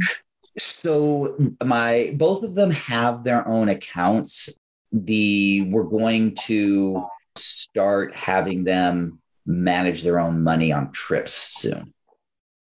So 0.57 1.37
my 1.63 2.13
both 2.17 2.43
of 2.43 2.55
them 2.55 2.71
have 2.71 3.23
their 3.23 3.47
own 3.47 3.69
accounts. 3.69 4.57
The 4.91 5.69
we're 5.71 5.83
going 5.83 6.35
to 6.47 7.05
start 7.35 8.15
having 8.15 8.63
them 8.63 9.21
manage 9.45 10.03
their 10.03 10.19
own 10.19 10.43
money 10.43 10.71
on 10.71 10.91
trips 10.91 11.33
soon. 11.33 11.93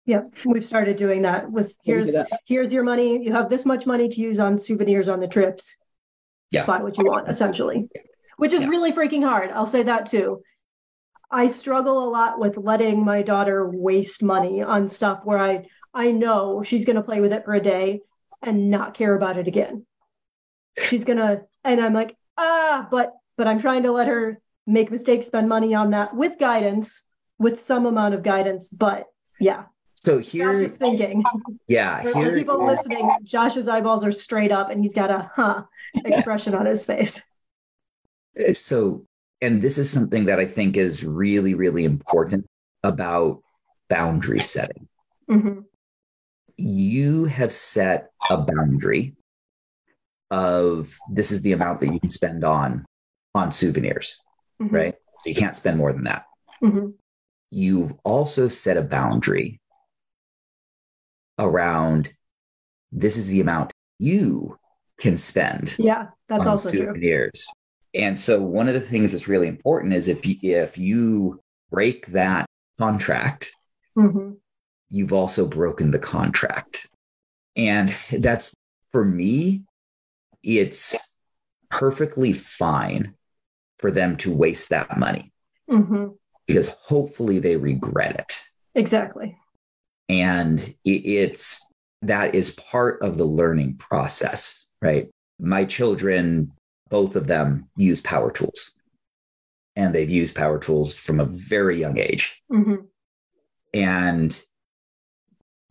Yep, 0.06 0.34
we've 0.46 0.66
started 0.66 0.96
doing 0.96 1.22
that 1.22 1.50
with 1.50 1.76
here's 1.84 2.08
do 2.08 2.12
that? 2.14 2.40
here's 2.44 2.72
your 2.72 2.82
money. 2.82 3.22
You 3.24 3.32
have 3.32 3.48
this 3.48 3.64
much 3.64 3.86
money 3.86 4.08
to 4.08 4.20
use 4.20 4.40
on 4.40 4.58
souvenirs 4.58 5.08
on 5.08 5.20
the 5.20 5.28
trips. 5.28 5.76
Yeah. 6.50 6.66
Buy 6.66 6.78
what 6.82 6.98
you 6.98 7.04
want, 7.04 7.28
essentially. 7.28 7.88
Which 8.36 8.52
is 8.52 8.62
Yeah. 8.62 8.68
really 8.68 8.92
freaking 8.92 9.22
hard. 9.22 9.50
I'll 9.52 9.66
say 9.66 9.84
that 9.84 10.06
too. 10.06 10.42
I 11.30 11.46
struggle 11.46 12.06
a 12.06 12.10
lot 12.10 12.38
with 12.38 12.56
letting 12.56 13.04
my 13.04 13.22
daughter 13.22 13.68
waste 13.70 14.22
money 14.22 14.62
on 14.62 14.88
stuff 14.88 15.20
where 15.24 15.38
I 15.38 15.66
I 15.94 16.10
know 16.10 16.62
she's 16.62 16.84
gonna 16.84 17.02
play 17.02 17.20
with 17.20 17.32
it 17.32 17.44
for 17.44 17.54
a 17.54 17.60
day 17.60 18.00
and 18.42 18.70
not 18.70 18.94
care 18.94 19.14
about 19.14 19.38
it 19.38 19.46
again. 19.46 19.86
She's 20.78 21.04
gonna 21.04 21.42
and 21.64 21.80
I'm 21.80 21.94
like, 21.94 22.16
ah, 22.36 22.88
but 22.90 23.12
but 23.36 23.46
I'm 23.46 23.60
trying 23.60 23.84
to 23.84 23.92
let 23.92 24.08
her 24.08 24.40
make 24.66 24.90
mistakes, 24.90 25.26
spend 25.28 25.48
money 25.48 25.74
on 25.74 25.90
that 25.90 26.14
with 26.14 26.38
guidance, 26.38 27.02
with 27.38 27.64
some 27.64 27.86
amount 27.86 28.14
of 28.14 28.22
guidance. 28.22 28.68
But 28.68 29.06
yeah, 29.40 29.64
So 30.04 30.18
Josh 30.18 30.30
here, 30.32 30.52
is 30.52 30.72
thinking. 30.74 31.22
yeah, 31.68 32.02
For 32.02 32.18
here 32.18 32.34
people 32.34 32.66
listening, 32.66 33.08
Josh's 33.22 33.68
eyeballs 33.68 34.02
are 34.04 34.10
straight 34.10 34.50
up 34.50 34.68
and 34.68 34.82
he's 34.82 34.92
got 34.92 35.12
a 35.12 35.30
huh 35.32 35.62
expression 36.04 36.54
on 36.56 36.66
his 36.66 36.84
face. 36.84 37.20
so 38.54 39.04
and 39.40 39.62
this 39.62 39.78
is 39.78 39.88
something 39.88 40.24
that 40.26 40.40
I 40.40 40.46
think 40.46 40.76
is 40.76 41.04
really, 41.04 41.54
really 41.54 41.84
important 41.84 42.46
about 42.82 43.42
boundary 43.88 44.40
setting. 44.40 44.88
Mhm. 45.30 45.64
You 46.56 47.26
have 47.26 47.52
set 47.52 48.10
a 48.28 48.38
boundary 48.38 49.14
of 50.32 50.96
this 51.12 51.30
is 51.30 51.42
the 51.42 51.52
amount 51.52 51.78
that 51.80 51.92
you 51.92 52.00
can 52.00 52.08
spend 52.08 52.42
on 52.44 52.84
on 53.36 53.52
souvenirs, 53.52 54.18
Mhm. 54.60 54.72
right? 54.72 54.94
So 55.20 55.28
you 55.30 55.36
can't 55.36 55.54
spend 55.54 55.78
more 55.78 55.92
than 55.92 56.04
that. 56.04 56.26
Mhm. 56.60 56.94
You've 57.50 57.94
also 58.04 58.48
set 58.48 58.76
a 58.76 58.82
boundary 58.82 59.60
around 61.38 62.12
this 62.90 63.16
is 63.16 63.28
the 63.28 63.40
amount 63.40 63.72
you 63.98 64.58
can 64.98 65.16
spend 65.16 65.74
Yeah, 65.78 66.08
that's 66.28 66.46
also 66.46 66.70
true. 66.70 67.30
And 67.94 68.18
so 68.18 68.40
one 68.40 68.68
of 68.68 68.74
the 68.74 68.80
things 68.80 69.12
that's 69.12 69.28
really 69.28 69.48
important 69.48 69.92
is 69.94 70.08
if 70.08 70.24
you, 70.26 70.36
if 70.42 70.78
you 70.78 71.40
break 71.70 72.06
that 72.08 72.46
contract, 72.78 73.52
Mhm. 73.96 74.38
you've 74.88 75.12
also 75.12 75.46
broken 75.46 75.90
the 75.90 75.98
contract. 75.98 76.86
And 77.56 77.94
that's 78.18 78.54
for 78.92 79.04
me, 79.04 79.64
it's 80.42 81.14
perfectly 81.70 82.32
fine 82.32 83.14
for 83.78 83.90
them 83.90 84.16
to 84.18 84.34
waste 84.34 84.70
that 84.70 84.98
money 84.98 85.32
Mhm. 85.68 86.16
because 86.46 86.68
hopefully 86.68 87.38
they 87.38 87.56
regret 87.56 88.18
it. 88.20 88.42
Exactly. 88.74 89.36
And 90.08 90.74
it's 90.84 91.70
that 92.02 92.34
is 92.34 92.52
part 92.52 93.00
of 93.02 93.16
the 93.16 93.24
learning 93.24 93.76
process, 93.76 94.66
right? 94.80 95.08
My 95.38 95.64
children, 95.64 96.52
both 96.90 97.16
of 97.16 97.26
them 97.26 97.68
use 97.76 98.00
power 98.00 98.30
tools 98.30 98.74
and 99.76 99.94
they've 99.94 100.10
used 100.10 100.34
power 100.34 100.58
tools 100.58 100.92
from 100.92 101.20
a 101.20 101.24
very 101.24 101.78
young 101.78 101.98
age. 101.98 102.42
Mhm. 102.50 102.86
And 103.72 104.42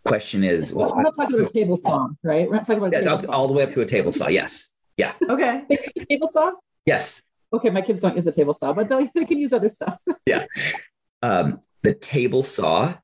question 0.06 0.44
is, 0.44 0.74
well, 0.74 0.96
We're 0.96 1.04
not 1.04 1.16
talking 1.16 1.36
about 1.40 1.50
a 1.50 1.54
table 1.54 1.78
saw, 1.78 2.08
right? 2.24 2.50
We're 2.50 2.56
not 2.56 2.66
talking 2.66 2.84
about 2.84 2.96
a 2.96 3.02
table 3.04 3.32
all, 3.32 3.48
the 3.48 3.54
way 3.54 3.64
up 3.64 3.72
to 3.72 3.82
a 3.82 3.86
table 3.86 4.12
saw. 4.12 4.28
Yes. 4.28 4.74
Yeah. 4.98 5.14
Okay. 5.30 5.64
They 5.70 5.78
use 5.96 6.04
a 6.04 6.06
table 6.06 6.28
saw? 6.28 6.52
Yes. 6.86 7.22
Okay, 7.54 7.70
my 7.70 7.82
kids 7.82 8.02
don't 8.02 8.16
use 8.16 8.26
the 8.26 8.32
table 8.32 8.54
saw, 8.54 8.74
but 8.74 8.90
they, 8.90 9.12
they 9.14 9.26
can 9.26 9.38
use 9.38 9.54
other 9.54 9.70
stuff. 9.70 10.02
Yeah. 10.26 10.46
Um, 11.22 11.62
the 11.84 11.94
table 11.94 12.44
saw 12.44 12.96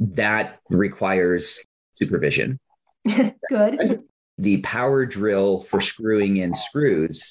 that 0.00 0.58
requires 0.70 1.64
supervision. 1.92 2.58
Good. 3.48 4.02
The 4.38 4.62
power 4.62 5.04
drill 5.04 5.60
for 5.60 5.80
screwing 5.80 6.38
in 6.38 6.54
screws 6.54 7.30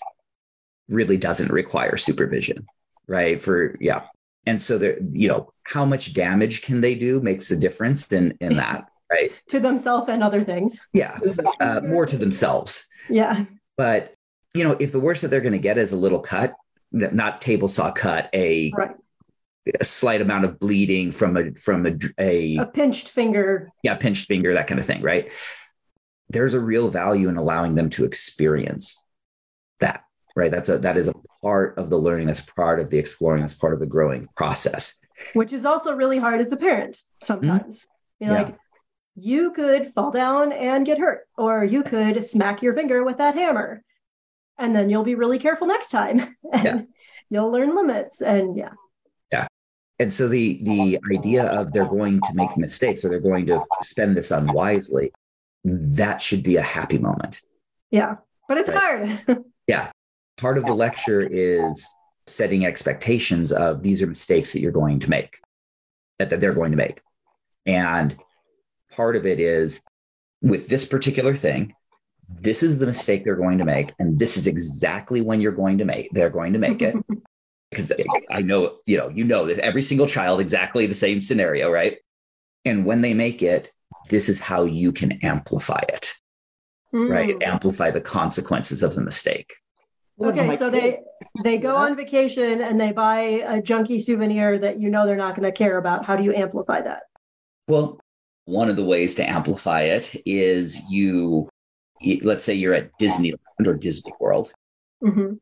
really 0.88 1.18
doesn't 1.18 1.52
require 1.52 1.98
supervision, 1.98 2.66
right? 3.08 3.42
For 3.42 3.76
yeah. 3.80 4.04
And 4.46 4.62
so 4.62 4.78
there, 4.78 4.98
you 5.12 5.28
know, 5.28 5.52
how 5.64 5.86
much 5.86 6.14
damage 6.14 6.62
can 6.62 6.82
they 6.82 6.96
do 6.96 7.20
makes 7.22 7.52
a 7.52 7.58
difference 7.58 8.12
in 8.12 8.38
in 8.40 8.56
that, 8.58 8.88
right? 9.12 9.32
To 9.50 9.60
themselves 9.60 10.08
and 10.10 10.24
other 10.24 10.44
things. 10.44 10.80
Yeah. 10.94 11.18
Uh, 11.60 11.82
more 11.82 12.06
to 12.06 12.18
themselves. 12.18 12.88
Yeah. 13.10 13.46
But 13.76 14.14
you 14.54 14.64
know, 14.64 14.78
if 14.80 14.92
the 14.92 15.00
worst 15.00 15.22
that 15.22 15.28
they're 15.30 15.42
going 15.42 15.54
to 15.54 15.60
get 15.60 15.78
is 15.78 15.92
a 15.92 15.98
little 15.98 16.20
cut, 16.20 16.54
not 16.92 17.42
table 17.42 17.68
saw 17.68 17.92
cut, 17.92 18.30
a, 18.34 18.72
Right. 18.76 18.96
A 19.80 19.84
slight 19.84 20.22
amount 20.22 20.46
of 20.46 20.60
bleeding 20.60 21.12
from 21.12 21.38
a 21.38 21.52
from 21.54 21.86
a, 21.86 21.96
a 22.20 22.58
A 22.58 22.66
pinched 22.66 23.10
finger. 23.10 23.70
yeah 23.84 23.96
pinched 23.96 24.26
finger, 24.28 24.54
that 24.54 24.68
kind 24.68 24.80
of 24.80 24.86
thing, 24.86 25.02
right? 25.02 25.32
There's 26.30 26.54
a 26.54 26.60
real 26.60 26.90
value 26.90 27.28
in 27.30 27.38
allowing 27.38 27.76
them 27.76 27.90
to 27.92 28.06
experience 28.06 29.02
that, 29.80 30.04
right? 30.36 30.52
That's 30.52 30.70
a 30.70 30.78
that 30.80 30.98
is 30.98 31.08
a 31.08 31.14
part 31.42 31.78
of 31.78 31.90
the 31.90 31.98
learning. 31.98 32.28
That's 32.28 32.42
part 32.42 32.80
of 32.80 32.90
the 32.90 32.98
exploring. 32.98 33.42
That's 33.42 33.54
part 33.54 33.74
of 33.74 33.80
the 33.80 33.88
growing 33.88 34.28
process. 34.36 34.94
which 35.34 35.52
is 35.54 35.66
also 35.66 35.94
really 35.94 36.18
hard 36.18 36.40
as 36.42 36.52
a 36.52 36.58
parent 36.58 37.02
sometimes. 37.22 37.80
Mm-hmm. 37.80 38.26
You're 38.26 38.34
Yeah. 38.38 38.44
like, 38.44 38.56
you 39.16 39.52
could 39.52 39.92
fall 39.94 40.12
down 40.12 40.52
and 40.54 40.86
get 40.86 40.98
hurt, 40.98 41.28
or 41.38 41.64
you 41.66 41.84
could 41.84 42.24
smack 42.26 42.62
your 42.62 42.74
finger 42.74 43.04
with 43.04 43.18
that 43.18 43.36
hammer, 43.36 43.84
and 44.58 44.74
then 44.76 44.90
you'll 44.90 45.04
be 45.04 45.16
really 45.16 45.40
careful 45.40 45.68
next 45.68 45.90
time, 45.90 46.20
and 46.54 46.64
Yeah. 46.64 46.82
you'll 47.30 47.52
learn 47.52 47.76
limits. 47.76 48.22
And 48.22 48.56
yeah, 48.58 48.72
And 50.00 50.12
so 50.12 50.28
the 50.28 50.60
the 50.64 51.00
idea 51.14 51.46
of 51.46 51.74
they're 51.74 51.86
going 51.86 52.22
to 52.22 52.34
make 52.34 52.56
mistakes 52.58 53.04
or 53.04 53.10
they're 53.10 53.20
going 53.20 53.46
to 53.48 53.62
spend 53.82 54.16
this 54.16 54.32
unwisely, 54.32 55.12
that 55.66 56.22
should 56.22 56.42
be 56.42 56.56
a 56.56 56.62
happy 56.62 56.98
moment. 56.98 57.42
yeah, 57.92 58.16
but 58.48 58.58
it's 58.58 58.70
Right. 58.70 59.20
hard. 59.28 59.44
part 60.40 60.58
of 60.58 60.66
the 60.66 60.74
lecture 60.74 61.22
is 61.22 61.88
setting 62.26 62.66
expectations 62.66 63.52
of 63.52 63.84
these 63.84 64.02
are 64.02 64.08
mistakes 64.08 64.54
that 64.54 64.62
you're 64.62 64.72
going 64.72 65.00
to 65.00 65.10
make 65.10 65.40
that, 66.18 66.30
that 66.30 66.40
they're 66.40 66.54
going 66.54 66.72
to 66.72 66.78
make 66.78 67.02
and 67.66 68.16
part 68.92 69.16
of 69.16 69.26
it 69.26 69.40
is 69.40 69.82
with 70.42 70.70
this 70.70 70.86
particular 70.86 71.36
thing 71.36 71.74
this 72.42 72.64
is 72.64 72.78
the 72.80 72.86
mistake 72.86 73.24
they're 73.24 73.36
going 73.36 73.58
to 73.58 73.66
make 73.66 73.92
and 74.00 74.18
this 74.18 74.38
is 74.38 74.48
exactly 74.48 75.22
when 75.22 75.42
you're 75.42 75.52
going 75.52 75.78
to 75.78 75.86
make 75.86 76.10
they're 76.12 76.30
going 76.30 76.54
to 76.54 76.60
make 76.60 76.82
it 76.82 76.96
because 77.70 77.92
i 78.30 78.42
know 78.42 78.78
you 78.86 78.98
know 78.98 79.10
you 79.10 79.24
know 79.24 79.46
that 79.46 79.60
every 79.60 79.82
single 79.82 80.08
child 80.08 80.40
exactly 80.40 80.86
the 80.86 80.94
same 80.94 81.22
scenario 81.22 81.72
right 81.72 81.98
and 82.66 82.86
when 82.86 83.02
they 83.02 83.14
make 83.14 83.42
it 83.42 83.72
this 84.10 84.30
is 84.30 84.40
how 84.40 84.64
you 84.64 84.92
can 84.92 85.14
amplify 85.24 85.82
it 85.90 86.16
right 86.94 87.30
Mm. 87.30 87.44
amplify 87.44 87.92
the 87.92 88.02
consequences 88.02 88.82
of 88.84 88.96
the 88.96 89.02
mistake 89.02 89.56
Okay, 90.22 90.58
so 90.58 90.70
they 90.70 91.00
they 91.44 91.58
go 91.58 91.76
Yeah. 91.76 91.82
on 91.86 91.96
vacation 91.96 92.62
and 92.62 92.80
they 92.80 92.92
buy 92.92 93.20
a 93.46 93.62
junky 93.62 94.02
souvenir 94.02 94.58
that 94.60 94.78
you 94.78 94.90
know 94.90 95.06
they're 95.06 95.16
not 95.16 95.36
going 95.36 95.50
to 95.50 95.58
care 95.58 95.78
about. 95.78 96.04
How 96.04 96.18
do 96.18 96.24
you 96.24 96.34
amplify 96.34 96.82
that? 96.82 97.04
Well, 97.70 98.00
one 98.46 98.70
of 98.70 98.76
the 98.76 98.84
ways 98.84 99.16
to 99.16 99.30
amplify 99.30 99.84
it 99.84 100.14
is 100.26 100.92
you, 100.92 101.48
let's 102.22 102.44
say 102.44 102.54
you're 102.56 102.74
at 102.74 102.98
Disneyland 102.98 103.66
or 103.66 103.76
Disney 103.76 104.14
World. 104.20 104.52
hmm 105.02 105.36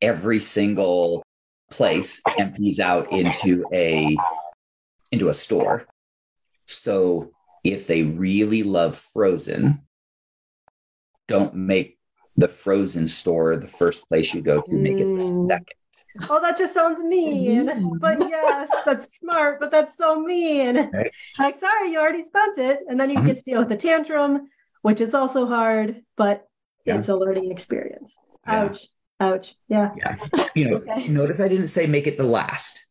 Every 0.00 0.38
single 0.38 1.24
place 1.72 2.22
empties 2.38 2.78
out 2.78 3.10
into 3.12 3.64
a 3.72 4.16
into 5.10 5.28
a 5.28 5.34
store. 5.34 5.86
So 6.66 7.32
if 7.64 7.86
they 7.86 8.02
really 8.02 8.62
love 8.62 8.96
Frozen, 9.12 9.82
don't 11.28 11.54
make 11.54 11.98
the 12.36 12.48
Frozen 12.48 13.06
store 13.08 13.56
the 13.56 13.68
first 13.68 14.06
place 14.08 14.32
you 14.34 14.42
go 14.42 14.60
to. 14.60 14.72
Make 14.72 15.00
it 15.00 15.06
the 15.06 15.24
Mm. 15.24 15.48
second. 15.48 16.28
Oh, 16.28 16.40
that 16.42 16.58
just 16.58 16.74
sounds 16.74 17.02
mean. 17.02 17.66
Mm. 17.68 17.98
But 17.98 18.28
yes, 18.28 18.70
that's 18.84 19.16
smart, 19.18 19.58
but 19.60 19.70
that's 19.70 19.96
so 19.96 20.20
mean. 20.20 20.90
Right. 20.92 21.10
Like, 21.38 21.58
sorry, 21.58 21.90
you 21.90 21.98
already 21.98 22.24
spent 22.24 22.58
it. 22.58 22.80
And 22.88 23.00
then 23.00 23.08
you 23.10 23.16
Mhm. 23.16 23.26
get 23.26 23.36
to 23.38 23.42
deal 23.44 23.60
with 23.60 23.70
the 23.70 23.76
tantrum, 23.76 24.48
which 24.82 25.00
is 25.00 25.14
also 25.14 25.46
hard, 25.46 26.04
but 26.16 26.46
Yeah. 26.84 26.98
it's 26.98 27.08
a 27.08 27.16
learning 27.16 27.50
experience. 27.50 28.14
Yeah. 28.46 28.64
Ouch. 28.64 28.88
Ouch. 29.22 29.54
Yeah. 29.68 29.90
Yeah. 29.96 30.16
You 30.54 30.70
know, 30.70 30.76
Okay. 30.88 31.08
notice 31.08 31.40
I 31.40 31.48
didn't 31.48 31.68
say 31.68 31.86
make 31.86 32.06
it 32.06 32.16
the 32.18 32.24
last, 32.24 32.86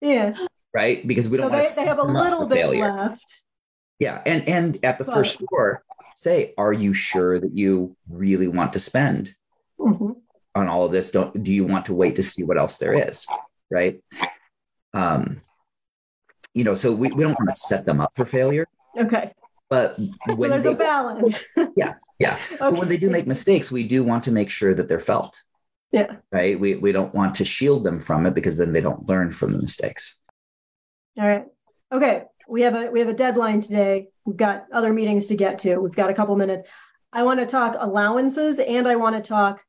Yeah. 0.00 0.34
right? 0.74 1.06
Because 1.06 1.28
we 1.28 1.36
don't 1.38 1.50
want 1.50 1.62
they, 1.62 1.68
to 1.68 1.74
they 1.76 1.86
have 1.86 1.98
a 1.98 2.02
set 2.02 2.06
them 2.08 2.16
up 2.16 2.30
little 2.30 2.46
bit 2.46 2.54
failure. 2.56 2.92
left. 2.92 3.42
Yeah. 3.98 4.22
And 4.26 4.48
and 4.48 4.78
at 4.84 4.98
the 4.98 5.04
But- 5.04 5.14
first 5.14 5.38
floor, 5.48 5.82
say, 6.14 6.54
are 6.58 6.72
you 6.72 6.92
sure 6.92 7.38
that 7.40 7.56
you 7.56 7.96
really 8.08 8.48
want 8.48 8.72
to 8.74 8.80
spend 8.80 9.34
Mhm. 9.78 10.16
on 10.54 10.68
all 10.68 10.84
of 10.84 10.92
this? 10.92 11.10
Don't 11.10 11.42
do 11.42 11.52
you 11.52 11.64
want 11.64 11.86
to 11.86 11.94
wait 11.94 12.16
to 12.16 12.22
see 12.22 12.42
what 12.44 12.58
else 12.58 12.76
there 12.78 12.92
is? 13.08 13.26
Right. 13.70 14.02
Um, 14.94 15.40
you 16.54 16.64
know, 16.64 16.74
so 16.74 16.92
we, 16.92 17.10
we 17.12 17.22
don't 17.22 17.38
want 17.38 17.48
to 17.52 17.56
set 17.58 17.86
them 17.86 18.00
up 18.00 18.10
for 18.16 18.24
failure, 18.24 18.66
Okay. 18.98 19.32
but 19.68 19.94
So 19.96 20.34
when 20.34 20.50
there's 20.50 20.64
they, 20.64 20.72
a 20.72 20.74
balance. 20.74 21.44
Yeah, 21.76 21.94
yeah. 22.18 22.36
but 22.58 22.72
when 22.72 22.88
they 22.88 22.96
do 22.96 23.08
make 23.08 23.26
mistakes, 23.28 23.70
we 23.70 23.86
do 23.86 24.02
want 24.02 24.24
to 24.24 24.32
make 24.32 24.50
sure 24.50 24.74
that 24.74 24.88
they're 24.88 24.98
felt. 24.98 25.40
Yeah. 25.92 26.16
Right. 26.30 26.58
We 26.58 26.76
we 26.76 26.92
don't 26.92 27.14
want 27.14 27.34
to 27.36 27.44
shield 27.44 27.84
them 27.84 28.00
from 28.00 28.26
it 28.26 28.34
because 28.34 28.56
then 28.56 28.72
they 28.72 28.80
don't 28.80 29.08
learn 29.08 29.30
from 29.30 29.52
the 29.52 29.58
mistakes. 29.58 30.18
All 31.18 31.26
right. 31.26 31.46
Okay. 31.92 32.24
We 32.48 32.62
have 32.62 32.74
a 32.74 32.90
we 32.90 33.00
have 33.00 33.08
a 33.08 33.14
deadline 33.14 33.60
today. 33.60 34.08
We've 34.24 34.36
got 34.36 34.66
other 34.72 34.92
meetings 34.92 35.26
to 35.28 35.36
get 35.36 35.58
to. 35.60 35.78
We've 35.78 35.94
got 35.94 36.10
a 36.10 36.14
couple 36.14 36.36
minutes. 36.36 36.68
I 37.12 37.24
want 37.24 37.40
to 37.40 37.46
talk 37.46 37.76
allowances 37.78 38.58
and 38.58 38.86
I 38.86 38.96
want 38.96 39.16
to 39.16 39.28
talk 39.28 39.60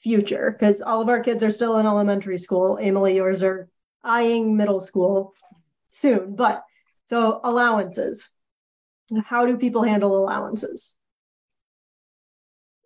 future 0.00 0.56
because 0.58 0.80
all 0.80 1.00
of 1.00 1.08
our 1.08 1.20
kids 1.20 1.42
are 1.42 1.50
still 1.50 1.76
in 1.78 1.86
elementary 1.86 2.38
school. 2.38 2.78
Emily, 2.80 3.16
yours 3.16 3.42
are 3.42 3.68
eyeing 4.02 4.56
middle 4.56 4.80
school 4.80 5.34
soon. 5.92 6.36
But 6.36 6.64
so 7.08 7.40
allowances. 7.44 8.28
How 9.24 9.46
do 9.46 9.56
people 9.56 9.82
handle 9.82 10.16
allowances? 10.18 10.94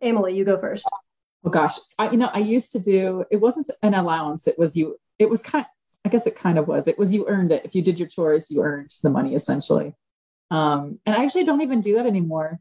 Emily, 0.03 0.35
you 0.37 0.45
go 0.45 0.59
first. 0.59 0.87
Oh 1.45 1.51
gosh, 1.51 1.77
I, 1.99 2.11
you 2.11 2.19
know, 2.19 2.31
I 2.33 2.41
used 2.41 2.73
to 2.73 2.79
do. 2.79 3.25
It 3.31 3.39
wasn't 3.39 3.71
an 3.83 3.95
allowance. 3.95 4.47
It 4.47 4.59
was 4.59 4.77
you. 4.77 4.99
It 5.19 5.31
was 5.31 5.43
kind. 5.43 5.67
I 6.05 6.09
guess 6.09 6.27
it 6.27 6.37
kind 6.37 6.59
of 6.59 6.69
was. 6.69 6.89
It 6.89 6.99
was 6.99 7.13
you 7.13 7.27
earned 7.29 7.53
it. 7.53 7.65
If 7.65 7.75
you 7.75 7.83
did 7.83 7.99
your 7.99 8.09
chores, 8.09 8.51
you 8.51 8.63
earned 8.63 8.95
the 9.03 9.11
money 9.11 9.35
essentially. 9.35 9.95
Um, 10.51 10.99
and 11.07 11.15
I 11.15 11.25
actually 11.25 11.45
don't 11.45 11.61
even 11.63 11.81
do 11.81 11.95
that 11.97 12.07
anymore 12.07 12.59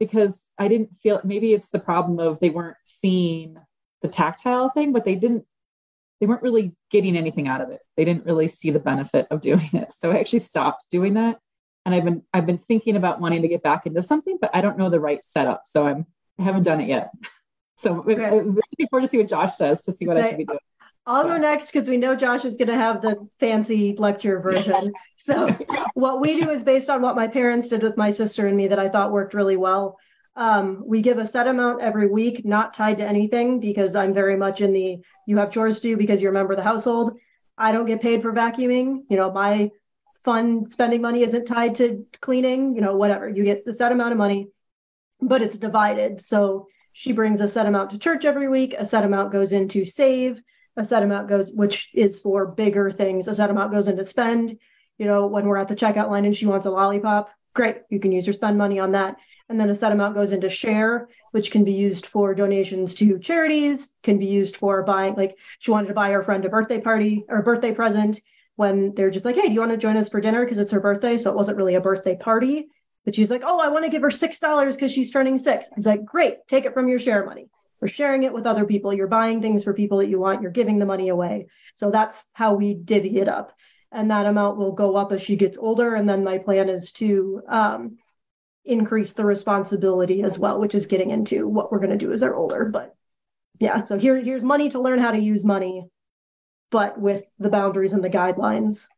because 0.00 0.44
I 0.58 0.68
didn't 0.68 0.90
feel. 1.02 1.20
Maybe 1.24 1.52
it's 1.52 1.70
the 1.70 1.78
problem 1.78 2.18
of 2.18 2.40
they 2.40 2.50
weren't 2.50 2.76
seeing 2.84 3.56
the 4.02 4.08
tactile 4.08 4.70
thing, 4.70 4.92
but 4.92 5.04
they 5.04 5.14
didn't. 5.14 5.44
They 6.20 6.26
weren't 6.26 6.42
really 6.42 6.74
getting 6.90 7.16
anything 7.16 7.46
out 7.46 7.60
of 7.60 7.70
it. 7.70 7.80
They 7.96 8.04
didn't 8.04 8.24
really 8.24 8.48
see 8.48 8.70
the 8.70 8.80
benefit 8.80 9.26
of 9.30 9.40
doing 9.50 9.68
it. 9.72 9.92
So 9.92 10.10
I 10.10 10.18
actually 10.18 10.40
stopped 10.40 10.86
doing 10.90 11.14
that. 11.14 11.38
And 11.84 11.94
I've 11.94 12.04
been 12.04 12.22
I've 12.32 12.46
been 12.46 12.58
thinking 12.58 12.96
about 12.96 13.20
wanting 13.20 13.42
to 13.42 13.48
get 13.48 13.62
back 13.62 13.86
into 13.86 14.02
something, 14.02 14.38
but 14.40 14.50
I 14.52 14.60
don't 14.60 14.78
know 14.78 14.90
the 14.90 15.00
right 15.00 15.24
setup. 15.24 15.62
So 15.66 15.86
I'm 15.86 16.06
I 16.38 16.42
haven't 16.42 16.64
done 16.64 16.80
it 16.80 16.88
yet. 16.88 17.10
So 17.76 18.00
Okay. 18.00 18.24
I'm 18.24 18.54
looking 18.54 18.88
forward 18.90 19.02
to 19.02 19.08
see 19.08 19.18
what 19.18 19.28
Josh 19.28 19.56
says 19.56 19.82
to 19.84 19.92
see 19.92 20.06
what 20.06 20.16
I 20.16 20.28
should 20.28 20.38
be 20.38 20.44
doing. 20.44 20.58
I'll 21.08 21.22
go 21.22 21.36
next 21.36 21.66
because 21.66 21.88
we 21.88 21.98
know 21.98 22.16
Josh 22.16 22.44
is 22.44 22.56
going 22.56 22.68
to 22.68 22.74
have 22.74 23.00
the 23.00 23.28
fancy 23.38 23.94
lecture 23.96 24.40
version. 24.40 24.92
So, 25.18 25.58
what 25.94 26.20
we 26.20 26.40
do 26.40 26.50
is 26.50 26.62
based 26.62 26.88
on 26.88 27.02
what 27.02 27.16
my 27.16 27.26
parents 27.26 27.68
did 27.68 27.82
with 27.82 27.96
my 27.96 28.12
sister 28.12 28.46
and 28.46 28.56
me 28.56 28.68
that 28.68 28.78
I 28.78 28.88
thought 28.88 29.10
worked 29.10 29.34
really 29.34 29.56
well. 29.56 29.98
Um, 30.36 30.84
we 30.86 31.02
give 31.02 31.18
a 31.18 31.26
set 31.26 31.48
amount 31.48 31.82
every 31.82 32.06
week, 32.06 32.44
not 32.44 32.74
tied 32.74 32.98
to 32.98 33.04
anything, 33.04 33.58
because 33.58 33.96
I'm 33.96 34.12
very 34.12 34.36
much 34.36 34.60
in 34.60 34.72
the 34.72 35.00
you 35.26 35.36
have 35.38 35.50
chores 35.50 35.80
to 35.80 35.88
do 35.88 35.96
because 35.96 36.22
you're 36.22 36.30
a 36.30 36.34
member 36.34 36.52
of 36.52 36.58
the 36.58 36.62
household. 36.62 37.18
I 37.58 37.72
don't 37.72 37.86
get 37.86 38.02
paid 38.02 38.22
for 38.22 38.32
vacuuming. 38.32 39.00
You 39.10 39.16
know, 39.16 39.32
my 39.32 39.72
fun 40.24 40.70
spending 40.70 41.00
money 41.00 41.24
isn't 41.24 41.46
tied 41.46 41.74
to 41.76 42.06
cleaning, 42.20 42.76
you 42.76 42.82
know, 42.82 42.94
whatever. 42.94 43.28
You 43.28 43.42
get 43.42 43.64
the 43.64 43.74
set 43.74 43.90
amount 43.90 44.12
of 44.12 44.18
money, 44.18 44.46
but 45.20 45.42
it's 45.42 45.58
divided. 45.58 46.22
So, 46.22 46.68
she 46.98 47.12
brings 47.12 47.42
a 47.42 47.48
set 47.48 47.66
amount 47.66 47.90
to 47.90 47.98
church 47.98 48.24
every 48.24 48.48
week, 48.48 48.74
a 48.78 48.86
set 48.86 49.04
amount 49.04 49.30
goes 49.30 49.52
into 49.52 49.84
save 49.84 50.42
a 50.76 50.84
set 50.84 51.02
amount 51.02 51.28
goes, 51.28 51.52
which 51.52 51.90
is 51.94 52.20
for 52.20 52.46
bigger 52.46 52.90
things. 52.90 53.28
A 53.28 53.34
set 53.34 53.50
amount 53.50 53.72
goes 53.72 53.88
into 53.88 54.04
spend. 54.04 54.58
You 54.98 55.06
know, 55.06 55.26
when 55.26 55.46
we're 55.46 55.56
at 55.56 55.68
the 55.68 55.76
checkout 55.76 56.10
line 56.10 56.24
and 56.24 56.36
she 56.36 56.46
wants 56.46 56.66
a 56.66 56.70
lollipop, 56.70 57.30
great, 57.54 57.78
you 57.90 57.98
can 58.00 58.12
use 58.12 58.26
your 58.26 58.34
spend 58.34 58.58
money 58.58 58.78
on 58.78 58.92
that. 58.92 59.16
And 59.48 59.60
then 59.60 59.70
a 59.70 59.74
set 59.74 59.92
amount 59.92 60.14
goes 60.14 60.32
into 60.32 60.48
share, 60.48 61.08
which 61.30 61.50
can 61.50 61.64
be 61.64 61.72
used 61.72 62.06
for 62.06 62.34
donations 62.34 62.94
to 62.96 63.18
charities, 63.18 63.88
can 64.02 64.18
be 64.18 64.26
used 64.26 64.56
for 64.56 64.82
buying, 64.82 65.14
like 65.14 65.36
she 65.60 65.70
wanted 65.70 65.88
to 65.88 65.94
buy 65.94 66.10
her 66.10 66.22
friend 66.22 66.44
a 66.44 66.48
birthday 66.48 66.80
party 66.80 67.24
or 67.28 67.38
a 67.38 67.42
birthday 67.42 67.72
present 67.72 68.20
when 68.56 68.94
they're 68.94 69.10
just 69.10 69.24
like, 69.24 69.36
hey, 69.36 69.48
do 69.48 69.52
you 69.52 69.60
want 69.60 69.72
to 69.72 69.78
join 69.78 69.96
us 69.96 70.08
for 70.08 70.20
dinner? 70.20 70.44
Because 70.44 70.58
it's 70.58 70.72
her 70.72 70.80
birthday. 70.80 71.16
So 71.18 71.30
it 71.30 71.36
wasn't 71.36 71.58
really 71.58 71.74
a 71.74 71.80
birthday 71.80 72.16
party. 72.16 72.68
But 73.06 73.14
she's 73.14 73.30
like, 73.30 73.42
oh, 73.46 73.60
I 73.60 73.68
want 73.68 73.84
to 73.84 73.90
give 73.90 74.02
her 74.02 74.08
$6 74.08 74.72
because 74.72 74.92
she's 74.92 75.12
turning 75.12 75.38
six. 75.38 75.68
It's 75.76 75.86
like, 75.86 76.04
great, 76.04 76.46
take 76.48 76.66
it 76.66 76.74
from 76.74 76.88
your 76.88 76.98
share 76.98 77.24
money. 77.24 77.48
You're 77.80 77.88
sharing 77.88 78.24
it 78.24 78.32
with 78.32 78.46
other 78.46 78.64
people. 78.64 78.92
You're 78.92 79.06
buying 79.06 79.40
things 79.40 79.62
for 79.62 79.72
people 79.72 79.98
that 79.98 80.08
you 80.08 80.18
want. 80.18 80.42
You're 80.42 80.50
giving 80.50 80.80
the 80.80 80.86
money 80.86 81.08
away. 81.08 81.46
So 81.76 81.92
that's 81.92 82.24
how 82.32 82.54
we 82.54 82.74
divvy 82.74 83.18
it 83.18 83.28
up. 83.28 83.52
And 83.92 84.10
that 84.10 84.26
amount 84.26 84.58
will 84.58 84.72
go 84.72 84.96
up 84.96 85.12
as 85.12 85.22
she 85.22 85.36
gets 85.36 85.56
older. 85.56 85.94
And 85.94 86.08
then 86.08 86.24
my 86.24 86.38
plan 86.38 86.68
is 86.68 86.90
to 86.92 87.42
um, 87.48 87.98
increase 88.64 89.12
the 89.12 89.24
responsibility 89.24 90.24
as 90.24 90.36
well, 90.36 90.60
which 90.60 90.74
is 90.74 90.86
getting 90.86 91.10
into 91.10 91.46
what 91.46 91.70
we're 91.70 91.78
going 91.78 91.96
to 91.96 91.96
do 91.96 92.12
as 92.12 92.20
they're 92.20 92.34
older. 92.34 92.64
But 92.64 92.92
yeah, 93.60 93.84
so 93.84 93.96
here, 93.96 94.16
here's 94.16 94.42
money 94.42 94.68
to 94.70 94.80
learn 94.80 94.98
how 94.98 95.12
to 95.12 95.18
use 95.18 95.44
money, 95.44 95.86
but 96.72 97.00
with 97.00 97.24
the 97.38 97.50
boundaries 97.50 97.92
and 97.92 98.02
the 98.02 98.10
guidelines 98.10 98.88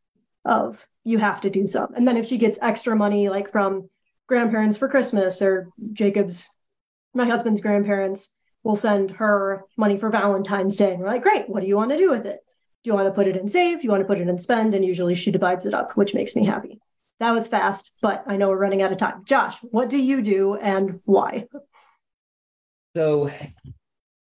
of 0.46 0.86
you 1.04 1.18
have 1.18 1.42
to 1.42 1.50
do 1.50 1.66
some. 1.66 1.92
And 1.94 2.08
then 2.08 2.16
if 2.16 2.26
she 2.26 2.38
gets 2.38 2.58
extra 2.62 2.96
money, 2.96 3.28
like 3.28 3.52
from 3.52 3.90
grandparents 4.28 4.76
for 4.76 4.88
Christmas 4.88 5.42
or 5.42 5.68
Jacob's, 5.92 6.46
my 7.14 7.26
husband's 7.26 7.60
grandparents, 7.60 8.28
will 8.62 8.76
send 8.76 9.10
her 9.12 9.64
money 9.76 9.96
for 9.96 10.10
Valentine's 10.10 10.76
Day. 10.76 10.92
And 10.92 11.00
we're 11.00 11.06
like, 11.06 11.22
great, 11.22 11.48
what 11.48 11.60
do 11.60 11.66
you 11.66 11.76
want 11.76 11.90
to 11.90 11.96
do 11.96 12.10
with 12.10 12.26
it? 12.26 12.40
Do 12.84 12.90
you 12.90 12.94
want 12.94 13.08
to 13.08 13.14
put 13.14 13.26
it 13.26 13.36
in 13.36 13.48
save? 13.48 13.78
Do 13.78 13.84
you 13.84 13.90
want 13.90 14.02
to 14.02 14.06
put 14.06 14.18
it 14.18 14.28
in 14.28 14.38
spend? 14.38 14.74
And 14.74 14.84
usually 14.84 15.14
she 15.14 15.30
divides 15.30 15.66
it 15.66 15.74
up, 15.74 15.96
which 15.96 16.14
makes 16.14 16.36
me 16.36 16.44
happy. 16.44 16.80
That 17.18 17.32
was 17.32 17.48
fast, 17.48 17.90
but 18.00 18.22
I 18.26 18.36
know 18.36 18.48
we're 18.48 18.58
running 18.58 18.82
out 18.82 18.92
of 18.92 18.98
time. 18.98 19.24
Josh, 19.24 19.56
what 19.62 19.88
do 19.88 19.98
you 19.98 20.22
do 20.22 20.54
and 20.54 21.00
why? 21.04 21.46
So 22.96 23.30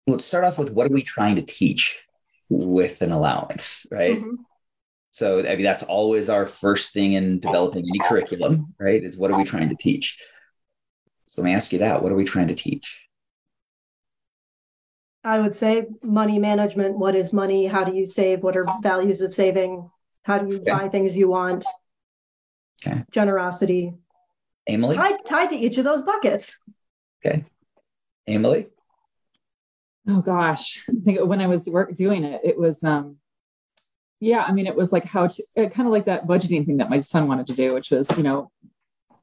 let's 0.08 0.26
start 0.26 0.46
off 0.46 0.58
with 0.58 0.72
what 0.72 0.88
are 0.88 0.94
we 0.94 1.04
trying 1.04 1.36
to 1.36 1.42
teach 1.42 2.02
with 2.50 3.02
an 3.02 3.12
allowance, 3.12 3.86
right? 3.92 4.24
Mhm. 4.24 4.38
So 5.18 5.40
I 5.40 5.56
mean 5.56 5.64
that's 5.64 5.82
always 5.82 6.30
our 6.30 6.46
first 6.46 6.94
thing 6.94 7.14
in 7.14 7.40
developing 7.40 7.84
any 7.90 7.98
curriculum, 7.98 8.76
right? 8.80 9.04
Is 9.04 9.18
what 9.18 9.32
are 9.32 9.36
we 9.36 9.46
trying 9.46 9.70
to 9.70 9.76
teach? 9.76 10.24
So 11.26 11.42
let 11.42 11.48
me 11.48 11.56
ask 11.56 11.74
you 11.74 11.80
that. 11.80 12.04
What 12.04 12.12
are 12.12 12.16
we 12.16 12.24
trying 12.24 12.50
to 12.50 12.56
teach? 12.56 13.02
I 15.24 15.40
would 15.40 15.56
say 15.56 15.88
money 16.04 16.38
management. 16.38 17.00
What 17.00 17.16
is 17.16 17.34
money? 17.34 17.66
How 17.66 17.84
do 17.84 17.96
you 17.96 18.06
save? 18.06 18.44
What 18.44 18.56
are 18.56 18.68
values 18.84 19.22
of 19.22 19.34
saving? 19.34 19.90
How 20.22 20.38
do 20.38 20.54
you 20.54 20.62
Okay. 20.62 20.72
buy 20.72 20.88
things 20.88 21.18
you 21.18 21.30
want? 21.30 21.66
Okay. 22.86 23.04
Generosity. 23.10 23.96
Emily? 24.68 24.98
Tied, 24.98 25.26
tied 25.26 25.50
to 25.50 25.56
each 25.58 25.80
of 25.80 25.84
those 25.84 26.04
buckets. 26.04 26.56
Okay. 27.26 27.44
Emily? 28.28 28.68
Oh 30.08 30.22
gosh, 30.22 30.86
I 30.88 30.94
think 31.04 31.26
when 31.26 31.42
I 31.42 31.48
was 31.48 31.68
work 31.68 31.96
doing 31.96 32.24
it, 32.24 32.42
it 32.44 32.60
was 32.60 32.84
um, 32.84 33.18
yeah. 34.20 34.44
I 34.44 34.52
mean, 34.52 34.68
it 34.68 34.76
was 34.76 34.92
like 34.92 35.06
how 35.06 35.28
to 35.28 35.44
uh, 35.58 35.70
kind 35.70 35.88
of 35.88 35.94
like 35.94 36.06
that 36.06 36.28
budgeting 36.28 36.66
thing 36.66 36.78
that 36.78 36.90
my 36.90 37.02
son 37.02 37.28
wanted 37.28 37.48
to 37.48 37.54
do, 37.56 37.74
which 37.74 37.92
was 37.92 38.16
you 38.18 38.24
know, 38.24 38.52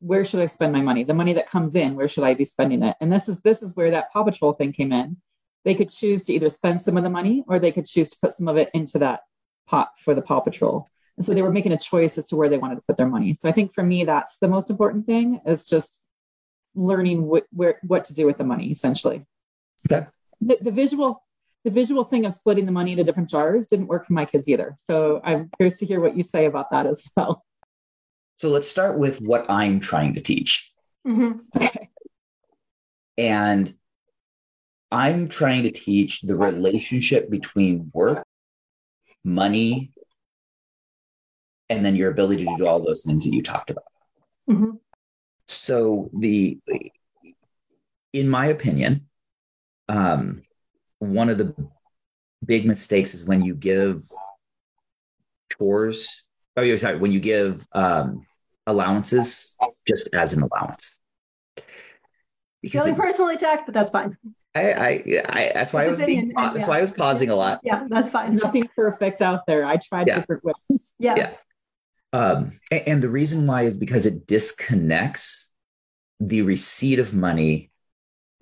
where 0.00 0.24
should 0.24 0.40
I 0.40 0.46
spend 0.46 0.72
my 0.72 0.80
money? 0.80 1.04
The 1.04 1.14
money 1.14 1.32
that 1.34 1.48
comes 1.48 1.74
in, 1.74 1.94
where 1.94 2.08
should 2.08 2.24
I 2.24 2.34
be 2.34 2.44
spending 2.44 2.82
it? 2.82 2.96
And 3.00 3.12
this 3.12 3.28
is 3.28 3.40
this 3.40 3.62
is 3.62 3.76
where 3.76 3.90
that 3.90 4.12
Paw 4.12 4.24
Patrol 4.24 4.52
thing 4.52 4.72
came 4.72 4.92
in. 4.92 5.16
They 5.64 5.74
could 5.74 5.90
choose 5.90 6.24
to 6.24 6.32
either 6.34 6.50
spend 6.50 6.82
some 6.82 6.96
of 6.96 7.02
the 7.02 7.10
money 7.10 7.42
or 7.46 7.58
they 7.58 7.72
could 7.72 7.86
choose 7.86 8.08
to 8.10 8.18
put 8.20 8.32
some 8.32 8.48
of 8.48 8.56
it 8.56 8.70
into 8.74 8.98
that 8.98 9.20
pot 9.66 9.90
for 9.98 10.14
the 10.14 10.22
Paw 10.22 10.40
Patrol. 10.40 10.88
And 11.16 11.24
so 11.24 11.32
they 11.32 11.42
were 11.42 11.52
making 11.52 11.72
a 11.72 11.78
choice 11.78 12.18
as 12.18 12.26
to 12.26 12.36
where 12.36 12.48
they 12.48 12.58
wanted 12.58 12.74
to 12.74 12.82
put 12.86 12.96
their 12.96 13.08
money. 13.08 13.34
So 13.34 13.48
I 13.48 13.52
think 13.52 13.72
for 13.72 13.82
me, 13.82 14.04
that's 14.04 14.36
the 14.38 14.48
most 14.48 14.68
important 14.68 15.06
thing 15.06 15.40
is 15.46 15.64
just 15.64 16.02
learning 16.74 17.22
what 17.26 17.44
where 17.50 17.78
what 17.82 18.04
to 18.06 18.14
do 18.14 18.26
with 18.26 18.36
the 18.36 18.44
money 18.44 18.70
essentially 18.72 19.24
Okay. 19.90 20.06
the, 20.40 20.58
the 20.60 20.70
visual 20.70 21.23
the 21.64 21.70
visual 21.70 22.04
thing 22.04 22.26
of 22.26 22.34
splitting 22.34 22.66
the 22.66 22.72
money 22.72 22.92
into 22.92 23.04
different 23.04 23.30
jars 23.30 23.68
didn't 23.68 23.86
work 23.86 24.06
for 24.06 24.12
my 24.12 24.24
kids 24.24 24.48
either 24.48 24.74
so 24.78 25.20
i'm 25.24 25.50
curious 25.56 25.78
to 25.78 25.86
hear 25.86 26.00
what 26.00 26.16
you 26.16 26.22
say 26.22 26.46
about 26.46 26.70
that 26.70 26.86
as 26.86 27.08
well 27.16 27.42
So 28.36 28.48
let's 28.48 28.68
start 28.68 28.98
with 28.98 29.20
what 29.20 29.46
I'm 29.48 29.78
trying 29.78 30.14
to 30.14 30.20
teach. 30.20 30.72
Mhm. 31.06 31.40
okay 31.56 31.88
And 33.16 33.74
I'm 34.90 35.28
trying 35.28 35.62
to 35.64 35.70
teach 35.70 36.20
the 36.22 36.36
relationship 36.36 37.30
between 37.30 37.90
work, 37.94 38.24
money, 39.24 39.92
and 41.70 41.84
then 41.84 41.94
your 41.96 42.10
ability 42.10 42.44
to 42.44 42.56
do 42.58 42.66
all 42.66 42.80
those 42.80 43.04
things 43.04 43.24
that 43.24 43.32
you 43.32 43.42
talked 43.42 43.70
about. 43.70 43.86
Mhm. 44.48 44.78
So 45.46 46.10
the 46.18 46.58
in 48.12 48.28
my 48.28 48.46
opinion, 48.46 49.08
um, 49.88 50.42
one 51.12 51.28
of 51.28 51.38
the 51.38 51.54
big 52.44 52.66
mistakes 52.66 53.14
is 53.14 53.24
when 53.24 53.42
you 53.42 53.54
give 53.54 54.02
chores. 55.56 56.24
Oh, 56.56 56.62
yeah, 56.62 56.76
sorry. 56.76 56.98
When 56.98 57.12
you 57.12 57.20
give 57.20 57.66
um, 57.72 58.26
allowances 58.66 59.56
just 59.86 60.08
as 60.14 60.32
an 60.34 60.42
allowance, 60.42 61.00
because 62.62 62.82
Feeling 62.82 62.94
it- 62.94 62.98
personally 62.98 63.34
attacked, 63.34 63.66
but 63.66 63.74
that's 63.74 63.90
fine. 63.90 64.16
I, 64.56 64.72
I, 64.72 65.04
I 65.30 65.50
that's 65.52 65.72
why 65.72 65.84
I 65.84 65.88
was 65.88 65.98
being, 65.98 66.10
Opinion, 66.10 66.34
and 66.36 66.54
that's 66.54 66.66
yeah. 66.66 66.68
why 66.68 66.78
I 66.78 66.80
was 66.82 66.90
pausing 66.90 67.28
a 67.28 67.34
lot. 67.34 67.58
Yeah, 67.64 67.86
that's 67.90 68.08
there's 68.10 68.28
fine. 68.28 68.36
nothing 68.36 68.68
perfect 68.76 69.20
out 69.20 69.40
there 69.48 69.64
i 69.64 69.76
tried 69.78 70.06
Yeah. 70.06 70.20
different 70.20 70.44
ways 70.44 70.94
Yeah. 71.00 71.14
Yeah. 71.16 71.30
Um, 72.12 72.60
and 72.70 73.02
the 73.02 73.08
reason 73.08 73.48
why 73.48 73.62
is 73.62 73.76
because 73.76 74.06
it 74.06 74.28
disconnects 74.28 75.50
the 76.20 76.42
receipt 76.42 77.00
of 77.00 77.12
money 77.12 77.72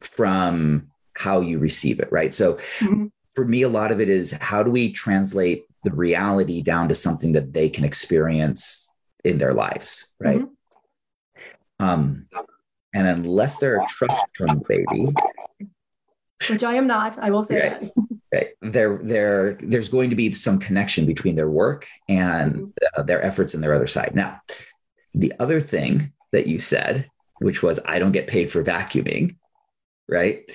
from 0.00 0.90
how 1.14 1.40
you 1.40 1.58
receive 1.58 2.00
it, 2.00 2.10
right? 2.10 2.32
So 2.32 2.54
mm-hmm. 2.78 3.06
for 3.34 3.44
me, 3.44 3.62
a 3.62 3.68
lot 3.68 3.92
of 3.92 4.00
it 4.00 4.08
is 4.08 4.32
how 4.40 4.62
do 4.62 4.70
we 4.70 4.92
translate 4.92 5.64
the 5.84 5.92
reality 5.92 6.62
down 6.62 6.88
to 6.88 6.94
something 6.94 7.32
that 7.32 7.52
they 7.52 7.68
can 7.68 7.84
experience 7.84 8.90
in 9.24 9.38
their 9.38 9.52
lives, 9.52 10.08
right? 10.18 10.40
Mm-hmm. 10.40 11.84
Um, 11.84 12.28
and 12.94 13.06
unless 13.06 13.58
they're 13.58 13.80
a 13.80 13.86
trust 13.86 14.24
fund 14.38 14.64
baby, 14.68 15.08
which 16.48 16.64
I 16.64 16.74
am 16.74 16.86
not, 16.86 17.18
I 17.18 17.30
will 17.30 17.42
say 17.42 17.60
right, 17.60 17.80
that. 17.80 17.92
Right. 18.32 18.48
There, 18.62 18.98
there, 19.02 19.58
there's 19.60 19.90
going 19.90 20.08
to 20.08 20.16
be 20.16 20.32
some 20.32 20.58
connection 20.58 21.04
between 21.04 21.34
their 21.34 21.50
work 21.50 21.86
and 22.08 22.54
mm-hmm. 22.54 22.70
uh, 22.96 23.02
their 23.02 23.22
efforts 23.22 23.52
and 23.52 23.62
their 23.62 23.74
other 23.74 23.86
side. 23.86 24.12
Now, 24.14 24.40
the 25.12 25.34
other 25.38 25.60
thing 25.60 26.14
that 26.32 26.46
you 26.46 26.58
said, 26.58 27.10
which 27.40 27.62
was 27.62 27.78
I 27.84 27.98
don't 27.98 28.12
get 28.12 28.28
paid 28.28 28.50
for 28.50 28.64
vacuuming, 28.64 29.36
right? 30.08 30.50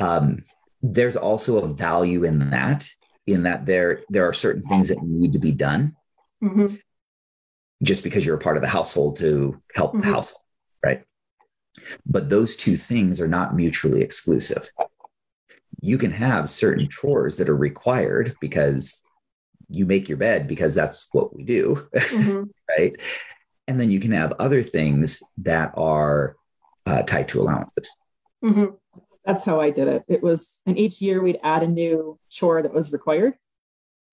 Um, 0.00 0.44
there's 0.82 1.16
also 1.16 1.58
a 1.58 1.68
value 1.68 2.24
in 2.24 2.50
that, 2.50 2.88
in 3.26 3.44
that 3.44 3.66
there 3.66 4.02
there 4.08 4.26
are 4.26 4.32
certain 4.32 4.62
things 4.62 4.88
that 4.88 5.02
need 5.02 5.34
to 5.34 5.38
be 5.38 5.52
done. 5.52 5.94
Mm-hmm. 6.42 6.74
Just 7.82 8.02
because 8.02 8.26
you're 8.26 8.36
a 8.36 8.40
part 8.40 8.56
of 8.56 8.62
the 8.62 8.68
household 8.68 9.18
to 9.18 9.60
help 9.74 9.92
mm-hmm. 9.92 10.00
the 10.00 10.06
household, 10.06 10.42
right? 10.84 11.04
But 12.06 12.28
those 12.28 12.56
two 12.56 12.76
things 12.76 13.20
are 13.20 13.28
not 13.28 13.54
mutually 13.54 14.02
exclusive. 14.02 14.70
You 15.80 15.96
can 15.96 16.10
have 16.10 16.50
certain 16.50 16.88
chores 16.88 17.38
that 17.38 17.48
are 17.48 17.56
required 17.56 18.34
because 18.40 19.02
you 19.70 19.86
make 19.86 20.08
your 20.08 20.18
bed 20.18 20.48
because 20.48 20.74
that's 20.74 21.08
what 21.12 21.34
we 21.34 21.44
do, 21.44 21.88
mm-hmm. 21.94 22.42
right? 22.78 22.96
And 23.66 23.78
then 23.78 23.90
you 23.90 24.00
can 24.00 24.12
have 24.12 24.32
other 24.38 24.62
things 24.62 25.22
that 25.38 25.72
are 25.76 26.36
uh, 26.86 27.02
tied 27.02 27.28
to 27.28 27.40
allowances. 27.40 27.96
That's 29.24 29.44
how 29.44 29.60
I 29.60 29.70
did 29.70 29.88
it. 29.88 30.04
It 30.08 30.22
was, 30.22 30.60
and 30.66 30.78
each 30.78 31.00
year 31.02 31.22
we'd 31.22 31.40
add 31.42 31.62
a 31.62 31.68
new 31.68 32.18
chore 32.30 32.62
that 32.62 32.72
was 32.72 32.92
required. 32.92 33.34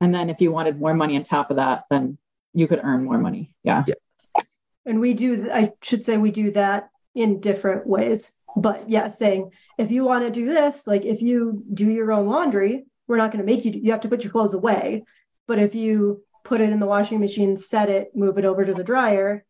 And 0.02 0.14
then 0.14 0.30
if 0.30 0.42
you 0.42 0.52
wanted 0.52 0.80
more 0.80 0.94
money 0.94 1.16
on 1.16 1.24
top 1.24 1.50
of 1.50 1.58
that, 1.58 1.86
then 1.90 2.18
you 2.54 2.68
could 2.68 2.82
earn 2.84 3.06
more 3.06 3.18
money. 3.18 3.54
Yeah. 3.64 3.84
yeah. 3.88 4.44
And 4.86 5.00
we 5.00 5.14
do, 5.14 5.50
I 5.52 5.74
should 5.82 6.06
say, 6.06 6.18
we 6.18 6.32
do 6.32 6.52
that 6.52 6.90
in 7.16 7.40
different 7.40 7.88
ways. 7.88 8.32
But 8.56 8.90
yeah, 8.90 9.10
saying 9.10 9.52
if 9.78 9.92
you 9.92 10.04
want 10.04 10.26
to 10.26 10.32
do 10.32 10.46
this, 10.46 10.88
like 10.88 11.06
if 11.06 11.22
you 11.22 11.64
do 11.74 11.90
your 11.90 12.12
own 12.12 12.28
laundry, 12.28 12.86
we're 13.08 13.18
not 13.18 13.32
going 13.32 13.46
to 13.46 13.52
make 13.52 13.66
you, 13.66 13.72
you 13.72 13.92
have 13.92 14.02
to 14.02 14.10
put 14.10 14.24
your 14.24 14.32
clothes 14.32 14.54
away. 14.54 15.04
But 15.48 15.60
if 15.60 15.76
you 15.76 16.24
put 16.44 16.62
it 16.62 16.70
in 16.70 16.80
the 16.80 16.86
washing 16.86 17.20
machine, 17.20 17.58
set 17.58 17.90
it, 17.90 18.16
move 18.16 18.38
it 18.38 18.46
over 18.46 18.64
to 18.64 18.74
the 18.74 18.84
dryer, 18.84 19.46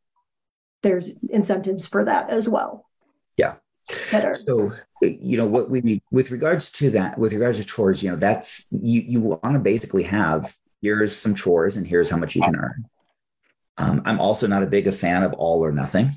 there's 0.84 1.10
incentives 1.30 1.88
for 1.88 2.06
that 2.06 2.30
as 2.30 2.48
well. 2.48 2.87
Better. 4.12 4.34
So, 4.34 4.72
you 5.02 5.38
know, 5.38 5.46
what 5.46 5.70
we, 5.70 6.02
with 6.12 6.32
regards 6.32 6.70
to 6.72 6.90
that, 6.92 7.18
with 7.18 7.34
regards 7.34 7.58
to 7.58 7.66
chores, 7.66 8.04
you 8.04 8.12
know, 8.12 8.18
that's, 8.18 8.68
you, 8.72 9.02
you 9.02 9.22
want 9.22 9.54
to 9.54 9.60
basically 9.60 10.04
have, 10.04 10.54
here's 10.82 11.16
some 11.16 11.36
chores 11.36 11.78
and 11.78 11.88
here's 11.88 12.10
how 12.10 12.18
much 12.18 12.36
you 12.36 12.42
can 12.42 12.56
earn. 12.56 12.86
Um, 13.78 14.02
I'm 14.06 14.20
also 14.20 14.48
not 14.48 14.64
a 14.64 14.68
big 14.68 14.88
a 14.88 14.92
fan 14.92 15.24
of 15.24 15.34
all 15.34 15.64
or 15.64 15.72
nothing 15.72 16.16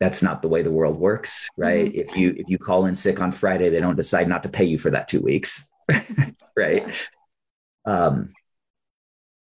that's 0.00 0.22
not 0.22 0.42
the 0.42 0.48
way 0.48 0.62
the 0.62 0.70
world 0.70 0.98
works 0.98 1.48
right 1.56 1.86
mm-hmm. 1.86 2.00
if 2.00 2.16
you 2.16 2.34
if 2.36 2.48
you 2.48 2.58
call 2.58 2.86
in 2.86 2.96
sick 2.96 3.20
on 3.20 3.32
friday 3.32 3.70
they 3.70 3.80
don't 3.80 3.96
decide 3.96 4.28
not 4.28 4.42
to 4.42 4.48
pay 4.48 4.64
you 4.64 4.78
for 4.78 4.90
that 4.90 5.08
two 5.08 5.20
weeks 5.20 5.68
right 6.56 7.08
um 7.86 8.32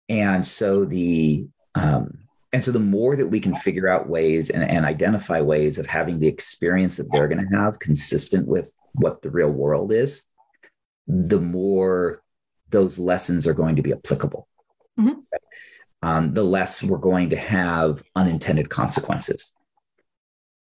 and 0.09 0.45
so 0.45 0.85
the 0.85 1.47
um 1.73 2.24
and 2.55 2.63
so 2.63 2.71
the 2.71 2.79
more 2.79 3.17
that 3.17 3.27
we 3.27 3.41
can 3.41 3.53
figure 3.53 3.89
out 3.89 4.07
ways 4.07 4.49
and, 4.49 4.63
and 4.63 4.85
identify 4.85 5.41
ways 5.41 5.77
of 5.77 5.85
having 5.85 6.21
the 6.21 6.27
experience 6.27 6.95
that 6.95 7.11
they're 7.11 7.27
going 7.27 7.45
to 7.45 7.57
have 7.57 7.79
consistent 7.79 8.47
with 8.47 8.71
what 8.93 9.21
the 9.21 9.29
real 9.29 9.51
world 9.51 9.91
is 9.91 10.23
the 11.05 11.41
more 11.41 12.23
those 12.69 12.97
lessons 12.97 13.45
are 13.45 13.53
going 13.53 13.75
to 13.75 13.81
be 13.81 13.91
applicable 13.91 14.47
mm-hmm. 14.97 15.19
um, 16.01 16.33
the 16.33 16.43
less 16.43 16.81
we're 16.81 16.97
going 16.97 17.29
to 17.29 17.35
have 17.35 18.01
unintended 18.15 18.69
consequences 18.69 19.53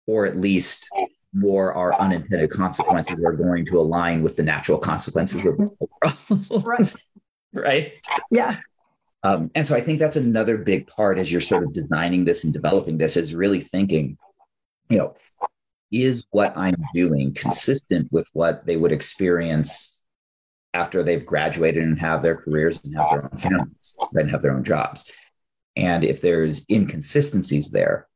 or 0.08 0.25
at 0.25 0.36
least 0.36 0.89
more 1.32 1.73
our 1.73 1.93
unintended 1.99 2.49
consequences 2.49 3.23
are 3.23 3.34
going 3.34 3.67
to 3.67 3.79
align 3.79 4.23
with 4.23 4.36
the 4.36 4.43
natural 4.43 4.79
consequences 4.79 5.45
of 5.45 5.58
the 5.58 5.69
world. 5.69 6.63
right. 6.65 6.95
right. 7.53 7.93
Yeah. 8.32 8.58
Um, 9.23 9.51
and 9.55 9.65
so 9.65 9.75
I 9.75 9.81
think 9.81 9.99
that's 9.99 10.17
another 10.17 10.57
big 10.57 10.88
part 10.88 11.17
as 11.17 11.31
you're 11.31 11.41
sort 11.41 11.63
of 11.63 11.73
designing 11.73 12.25
this 12.25 12.43
and 12.43 12.53
developing 12.53 12.97
this 12.97 13.15
is 13.15 13.33
really 13.33 13.62
thinking, 13.62 14.17
you 14.89 14.97
know, 14.97 15.15
is 15.91 16.27
what 16.31 16.57
I'm 16.57 16.75
doing 16.93 17.33
consistent 17.33 18.12
with 18.12 18.27
what 18.33 18.65
they 18.65 18.75
would 18.75 18.91
experience 18.91 20.03
after 20.73 21.03
they've 21.03 21.25
graduated 21.25 21.83
and 21.83 21.99
have 21.99 22.21
their 22.21 22.36
careers 22.36 22.83
and 22.83 22.95
have 22.95 23.12
their 23.12 23.23
own 23.23 23.38
families 23.38 23.95
and 24.13 24.29
have 24.29 24.41
their 24.41 24.53
own 24.53 24.63
jobs? 24.63 25.09
And 25.75 26.03
if 26.03 26.19
there's 26.19 26.65
inconsistencies 26.69 27.69
there, 27.69 28.07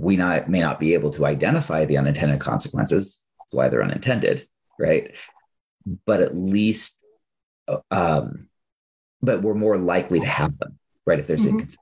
we 0.00 0.16
not 0.16 0.48
may 0.48 0.60
not 0.60 0.80
be 0.80 0.94
able 0.94 1.10
to 1.10 1.26
identify 1.26 1.84
the 1.84 1.98
unintended 1.98 2.40
consequences 2.40 3.20
why 3.50 3.68
they're 3.68 3.82
unintended 3.82 4.46
right 4.78 5.14
but 6.06 6.20
at 6.20 6.34
least 6.34 6.98
um 7.90 8.48
but 9.22 9.42
we're 9.42 9.54
more 9.54 9.78
likely 9.78 10.20
to 10.20 10.26
have 10.26 10.58
them 10.58 10.78
right? 11.06 11.18
If 11.18 11.26
there's 11.26 11.46
mm-hmm. 11.46 11.60
inconsistencies. 11.60 11.78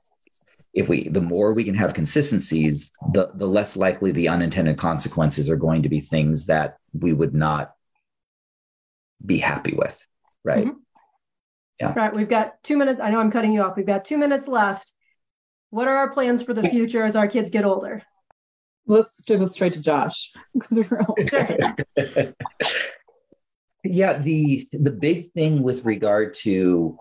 If 0.73 0.87
we 0.87 1.09
the 1.09 1.21
more 1.21 1.53
we 1.53 1.65
can 1.65 1.75
have 1.75 1.93
consistencies 1.93 2.93
the 3.13 3.31
the 3.35 3.47
less 3.47 3.75
likely 3.75 4.11
the 4.11 4.29
unintended 4.29 4.77
consequences 4.77 5.49
are 5.49 5.57
going 5.57 5.83
to 5.83 5.89
be 5.89 5.99
things 5.99 6.45
that 6.45 6.77
we 6.93 7.11
would 7.11 7.33
not 7.33 7.73
be 9.25 9.37
happy 9.37 9.73
with 9.73 10.05
right? 10.43 10.65
Mm-hmm. 10.65 10.77
yeah. 11.79 11.93
Right. 11.93 12.15
We've 12.15 12.29
got 12.29 12.63
two 12.63 12.77
minutes. 12.77 12.99
I 13.01 13.11
know 13.11 13.19
i'm 13.19 13.31
cutting 13.31 13.53
you 13.53 13.61
off. 13.61 13.75
We've 13.75 13.85
got 13.85 14.05
two 14.05 14.17
minutes 14.17 14.47
left. 14.47 14.91
What 15.71 15.87
are 15.87 15.97
our 15.97 16.09
plans 16.11 16.41
for 16.41 16.53
the 16.53 16.67
future 16.67 17.03
as 17.03 17.15
our 17.15 17.27
kids 17.27 17.51
get 17.51 17.65
older? 17.65 18.01
Let's 18.87 19.21
go 19.21 19.45
straight 19.45 19.73
to 19.73 19.81
Josh 19.81 20.31
because 20.53 20.89
we're 20.89 21.01
all 21.01 21.15
Yeah, 23.83 24.19
the 24.19 24.69
the 24.71 24.91
big 24.91 25.31
thing 25.33 25.63
with 25.63 25.85
regard 25.85 26.35
to 26.35 26.97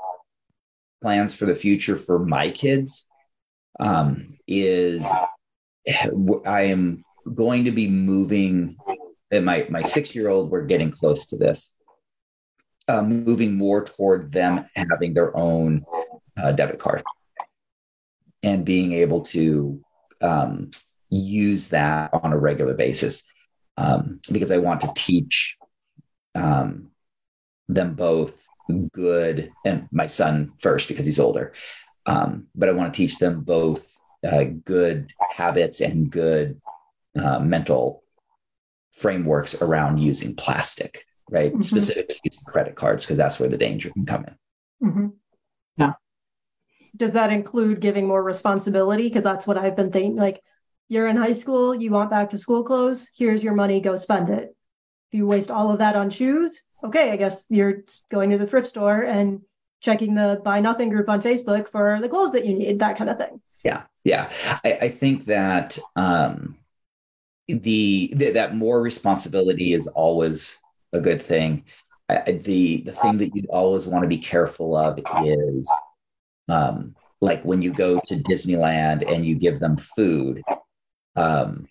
plans 1.03 1.35
for 1.35 1.47
the 1.47 1.55
future 1.55 1.97
for 1.97 2.19
my 2.19 2.51
kids 2.51 3.07
um, 3.79 4.37
is 4.47 5.07
I 6.47 6.63
am 6.63 7.05
going 7.35 7.65
to 7.65 7.73
be 7.73 7.89
moving. 7.89 8.77
My 9.33 9.67
my 9.71 9.83
six 9.83 10.15
year 10.15 10.29
old, 10.29 10.51
we're 10.51 10.67
getting 10.67 10.91
close 10.91 11.27
to 11.29 11.37
this. 11.37 11.75
Uh, 12.89 13.03
moving 13.03 13.55
more 13.55 13.85
toward 13.85 14.33
them 14.33 14.65
having 14.75 15.15
their 15.15 15.37
own 15.37 15.85
uh, 16.37 16.51
debit 16.51 16.81
card 16.81 17.05
and 18.43 18.65
being 18.65 18.93
able 18.93 19.21
to 19.21 19.81
um, 20.21 20.71
use 21.09 21.69
that 21.69 22.11
on 22.13 22.33
a 22.33 22.39
regular 22.39 22.75
basis 22.75 23.25
um, 23.77 24.21
because 24.33 24.51
I 24.51 24.59
want 24.59 24.81
to 24.81 24.93
teach 24.97 25.57
um, 26.35 26.91
them 27.69 27.95
both 27.95 28.47
good 28.93 29.53
and 29.65 29.89
my 29.93 30.07
son 30.07 30.53
first 30.59 30.89
because 30.89 31.07
he's 31.07 31.21
older. 31.21 31.53
Um, 32.07 32.47
but 32.55 32.69
I 32.69 32.73
want 32.73 32.93
to 32.93 32.97
teach 32.97 33.19
them 33.19 33.43
both 33.43 33.97
uh, 34.27 34.45
good 34.65 35.13
habits 35.31 35.81
and 35.81 36.11
good 36.11 36.61
uh, 37.17 37.41
mental 37.41 38.03
frameworks 38.93 39.61
around 39.61 39.99
using 39.99 40.35
plastic, 40.35 41.05
right? 41.29 41.53
Mm-hmm. 41.53 41.63
Specifically 41.63 42.21
using 42.25 42.45
credit 42.47 42.75
cards 42.75 43.05
because 43.05 43.17
that's 43.17 43.39
where 43.39 43.49
the 43.49 43.59
danger 43.59 43.91
can 43.91 44.07
come 44.07 44.25
in. 44.25 44.89
Mm-hmm. 44.89 45.07
Yeah 45.77 45.93
does 46.97 47.13
that 47.13 47.33
include 47.33 47.81
giving 47.81 48.07
more 48.07 48.23
responsibility? 48.23 49.05
Because 49.05 49.25
that's 49.25 49.47
what 49.47 49.59
I've 49.59 49.77
been 49.77 49.93
thinking. 49.93 50.17
Like, 50.17 50.43
you're 50.89 51.07
in 51.07 51.17
high 51.17 51.35
school, 51.35 51.75
you 51.75 51.91
want 51.91 52.11
back 52.11 52.31
to 52.31 52.39
school 52.39 52.65
clothes, 52.65 53.07
here's 53.15 53.45
your 53.45 53.55
money, 53.55 53.81
go 53.81 53.95
spend 53.97 54.29
it. 54.29 54.55
If 55.11 55.19
you 55.19 55.27
waste 55.27 55.51
all 55.51 55.71
of 55.71 55.79
that 55.79 55.97
on 55.97 56.11
shoes, 56.11 56.61
okay, 56.85 57.11
I 57.11 57.17
guess 57.17 57.47
you're 57.49 57.85
going 58.11 58.31
to 58.31 58.39
the 58.39 58.47
thrift 58.47 58.69
store 58.69 59.03
and 59.03 59.41
checking 59.81 60.15
the 60.15 60.41
buy 60.45 60.61
nothing 60.61 60.91
group 60.91 61.09
on 61.09 61.23
Facebook 61.23 61.71
for 61.71 61.99
the 62.01 62.09
clothes 62.09 62.33
that 62.33 62.47
you 62.47 62.55
need, 62.55 62.79
that 62.81 62.99
kind 62.99 63.11
of 63.11 63.19
thing. 63.19 63.41
Yeah. 63.65 63.83
Yeah. 64.05 64.31
I, 64.65 64.79
I 64.83 64.89
think 64.89 65.25
that 65.27 65.79
um, 65.97 66.57
the, 67.49 68.13
the, 68.15 68.33
that 68.33 68.55
more 68.55 68.81
responsibility 68.81 69.75
is 69.75 69.87
always 69.89 70.59
a 70.93 71.01
good 71.01 71.21
thing. 71.21 71.65
I, 72.09 72.33
the 72.33 72.83
the 72.83 72.93
thing 72.93 73.19
that 73.19 73.35
you'd 73.35 73.47
always 73.47 73.87
want 73.87 74.03
to 74.03 74.09
be 74.09 74.19
careful 74.19 74.77
of 74.77 74.99
is 75.25 75.71
um, 76.49 76.97
like 77.21 77.43
when 77.45 77.63
you 77.63 77.73
go 77.73 78.01
to 78.07 78.17
Disneyland 78.17 79.09
and 79.09 79.25
you 79.25 79.37
give 79.37 79.61
them 79.61 79.77
food, 79.77 80.43
um, 81.15 81.69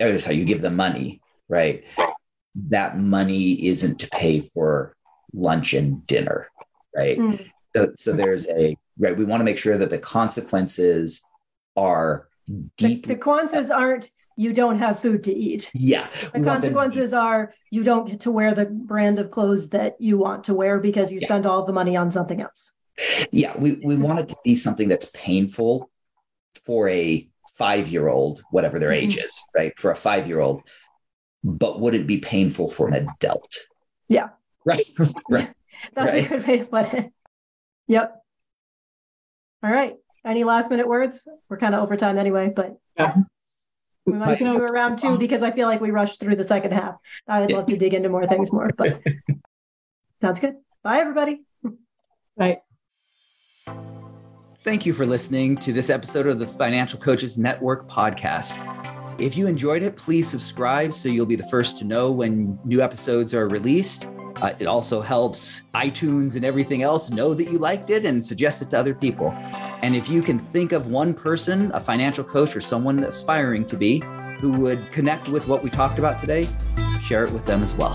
how 0.00 0.32
you 0.32 0.44
give 0.44 0.62
them 0.62 0.74
money, 0.74 1.20
right? 1.48 1.84
That 2.54 2.98
money 2.98 3.66
isn't 3.66 4.00
to 4.00 4.08
pay 4.08 4.40
for 4.40 4.94
lunch 5.32 5.72
and 5.72 6.06
dinner, 6.06 6.48
right? 6.94 7.18
Mm. 7.18 7.50
So, 7.74 7.92
so 7.94 8.12
there's 8.12 8.46
a 8.48 8.76
right? 8.98 9.16
We 9.16 9.24
want 9.24 9.40
to 9.40 9.44
make 9.44 9.58
sure 9.58 9.78
that 9.78 9.90
the 9.90 9.98
consequences 9.98 11.24
are 11.76 12.28
deep. 12.76 13.06
The, 13.06 13.14
the 13.14 13.20
consequences 13.20 13.70
aren't 13.70 14.10
you 14.36 14.52
don't 14.52 14.78
have 14.78 14.98
food 14.98 15.24
to 15.24 15.32
eat. 15.32 15.70
Yeah. 15.74 16.08
The 16.32 16.42
consequences 16.42 17.12
are 17.12 17.52
you 17.70 17.84
don't 17.84 18.08
get 18.08 18.20
to 18.20 18.30
wear 18.30 18.54
the 18.54 18.66
brand 18.66 19.18
of 19.18 19.30
clothes 19.30 19.68
that 19.70 20.00
you 20.00 20.18
want 20.18 20.44
to 20.44 20.54
wear 20.54 20.78
because 20.78 21.12
you 21.12 21.18
yeah. 21.20 21.26
spend 21.26 21.46
all 21.46 21.64
the 21.64 21.72
money 21.72 21.96
on 21.96 22.10
something 22.10 22.40
else. 22.40 22.72
Yeah, 23.30 23.56
we, 23.56 23.80
we 23.84 23.96
want 23.96 24.20
it 24.20 24.28
to 24.30 24.36
be 24.44 24.54
something 24.54 24.88
that's 24.88 25.10
painful 25.14 25.90
for 26.64 26.88
a 26.88 27.28
five 27.56 27.88
year 27.88 28.08
old, 28.08 28.42
whatever 28.50 28.78
their 28.78 28.90
mm-hmm. 28.90 29.06
age 29.06 29.18
is, 29.18 29.38
right? 29.54 29.78
For 29.78 29.90
a 29.90 29.96
five 29.96 30.26
year 30.26 30.40
old, 30.40 30.62
but 31.44 31.80
would 31.80 31.94
it 31.94 32.06
be 32.06 32.18
painful 32.18 32.70
for 32.70 32.88
an 32.88 33.08
adult? 33.08 33.58
Yeah. 34.08 34.28
Right. 34.64 34.86
right. 35.28 35.52
That's 35.92 36.14
right. 36.14 36.24
a 36.24 36.28
good 36.28 36.46
way 36.46 36.58
to 36.58 36.64
put 36.66 36.94
it. 36.94 37.12
Yep. 37.88 38.22
All 39.64 39.70
right. 39.72 39.96
Any 40.24 40.44
last 40.44 40.70
minute 40.70 40.86
words? 40.86 41.26
We're 41.48 41.56
kind 41.56 41.74
of 41.74 41.82
over 41.82 41.96
time 41.96 42.16
anyway, 42.16 42.52
but 42.54 42.76
yeah. 42.96 43.16
we 44.06 44.12
might 44.12 44.38
do 44.38 44.56
a 44.56 44.70
round 44.70 45.00
two 45.00 45.18
because 45.18 45.42
I 45.42 45.50
feel 45.50 45.66
like 45.66 45.80
we 45.80 45.90
rushed 45.90 46.20
through 46.20 46.36
the 46.36 46.44
second 46.44 46.74
half. 46.74 46.94
I'd 47.26 47.50
love 47.50 47.66
to 47.66 47.76
dig 47.76 47.92
into 47.92 48.08
more 48.08 48.24
things 48.28 48.52
more, 48.52 48.68
but 48.78 49.02
sounds 50.20 50.38
good. 50.38 50.54
Bye, 50.84 51.00
everybody. 51.00 51.42
Bye. 52.36 52.60
Thank 54.62 54.86
you 54.86 54.92
for 54.92 55.04
listening 55.04 55.56
to 55.56 55.72
this 55.72 55.90
episode 55.90 56.28
of 56.28 56.38
the 56.38 56.46
Financial 56.46 57.00
Coaches 57.00 57.36
Network 57.36 57.90
podcast. 57.90 59.01
If 59.22 59.36
you 59.36 59.46
enjoyed 59.46 59.84
it, 59.84 59.94
please 59.94 60.28
subscribe 60.28 60.92
so 60.92 61.08
you'll 61.08 61.26
be 61.26 61.36
the 61.36 61.46
first 61.46 61.78
to 61.78 61.84
know 61.84 62.10
when 62.10 62.58
new 62.64 62.82
episodes 62.82 63.34
are 63.34 63.48
released. 63.48 64.08
Uh, 64.34 64.52
it 64.58 64.66
also 64.66 65.00
helps 65.00 65.62
iTunes 65.74 66.34
and 66.34 66.44
everything 66.44 66.82
else 66.82 67.08
know 67.08 67.32
that 67.32 67.44
you 67.44 67.56
liked 67.56 67.90
it 67.90 68.04
and 68.04 68.24
suggest 68.24 68.62
it 68.62 68.70
to 68.70 68.78
other 68.80 68.96
people. 68.96 69.30
And 69.82 69.94
if 69.94 70.08
you 70.08 70.22
can 70.22 70.40
think 70.40 70.72
of 70.72 70.88
one 70.88 71.14
person, 71.14 71.70
a 71.72 71.78
financial 71.78 72.24
coach 72.24 72.56
or 72.56 72.60
someone 72.60 73.04
aspiring 73.04 73.64
to 73.66 73.76
be, 73.76 74.00
who 74.40 74.50
would 74.54 74.90
connect 74.90 75.28
with 75.28 75.46
what 75.46 75.62
we 75.62 75.70
talked 75.70 76.00
about 76.00 76.20
today, 76.20 76.48
share 77.00 77.24
it 77.24 77.30
with 77.30 77.46
them 77.46 77.62
as 77.62 77.76
well. 77.76 77.94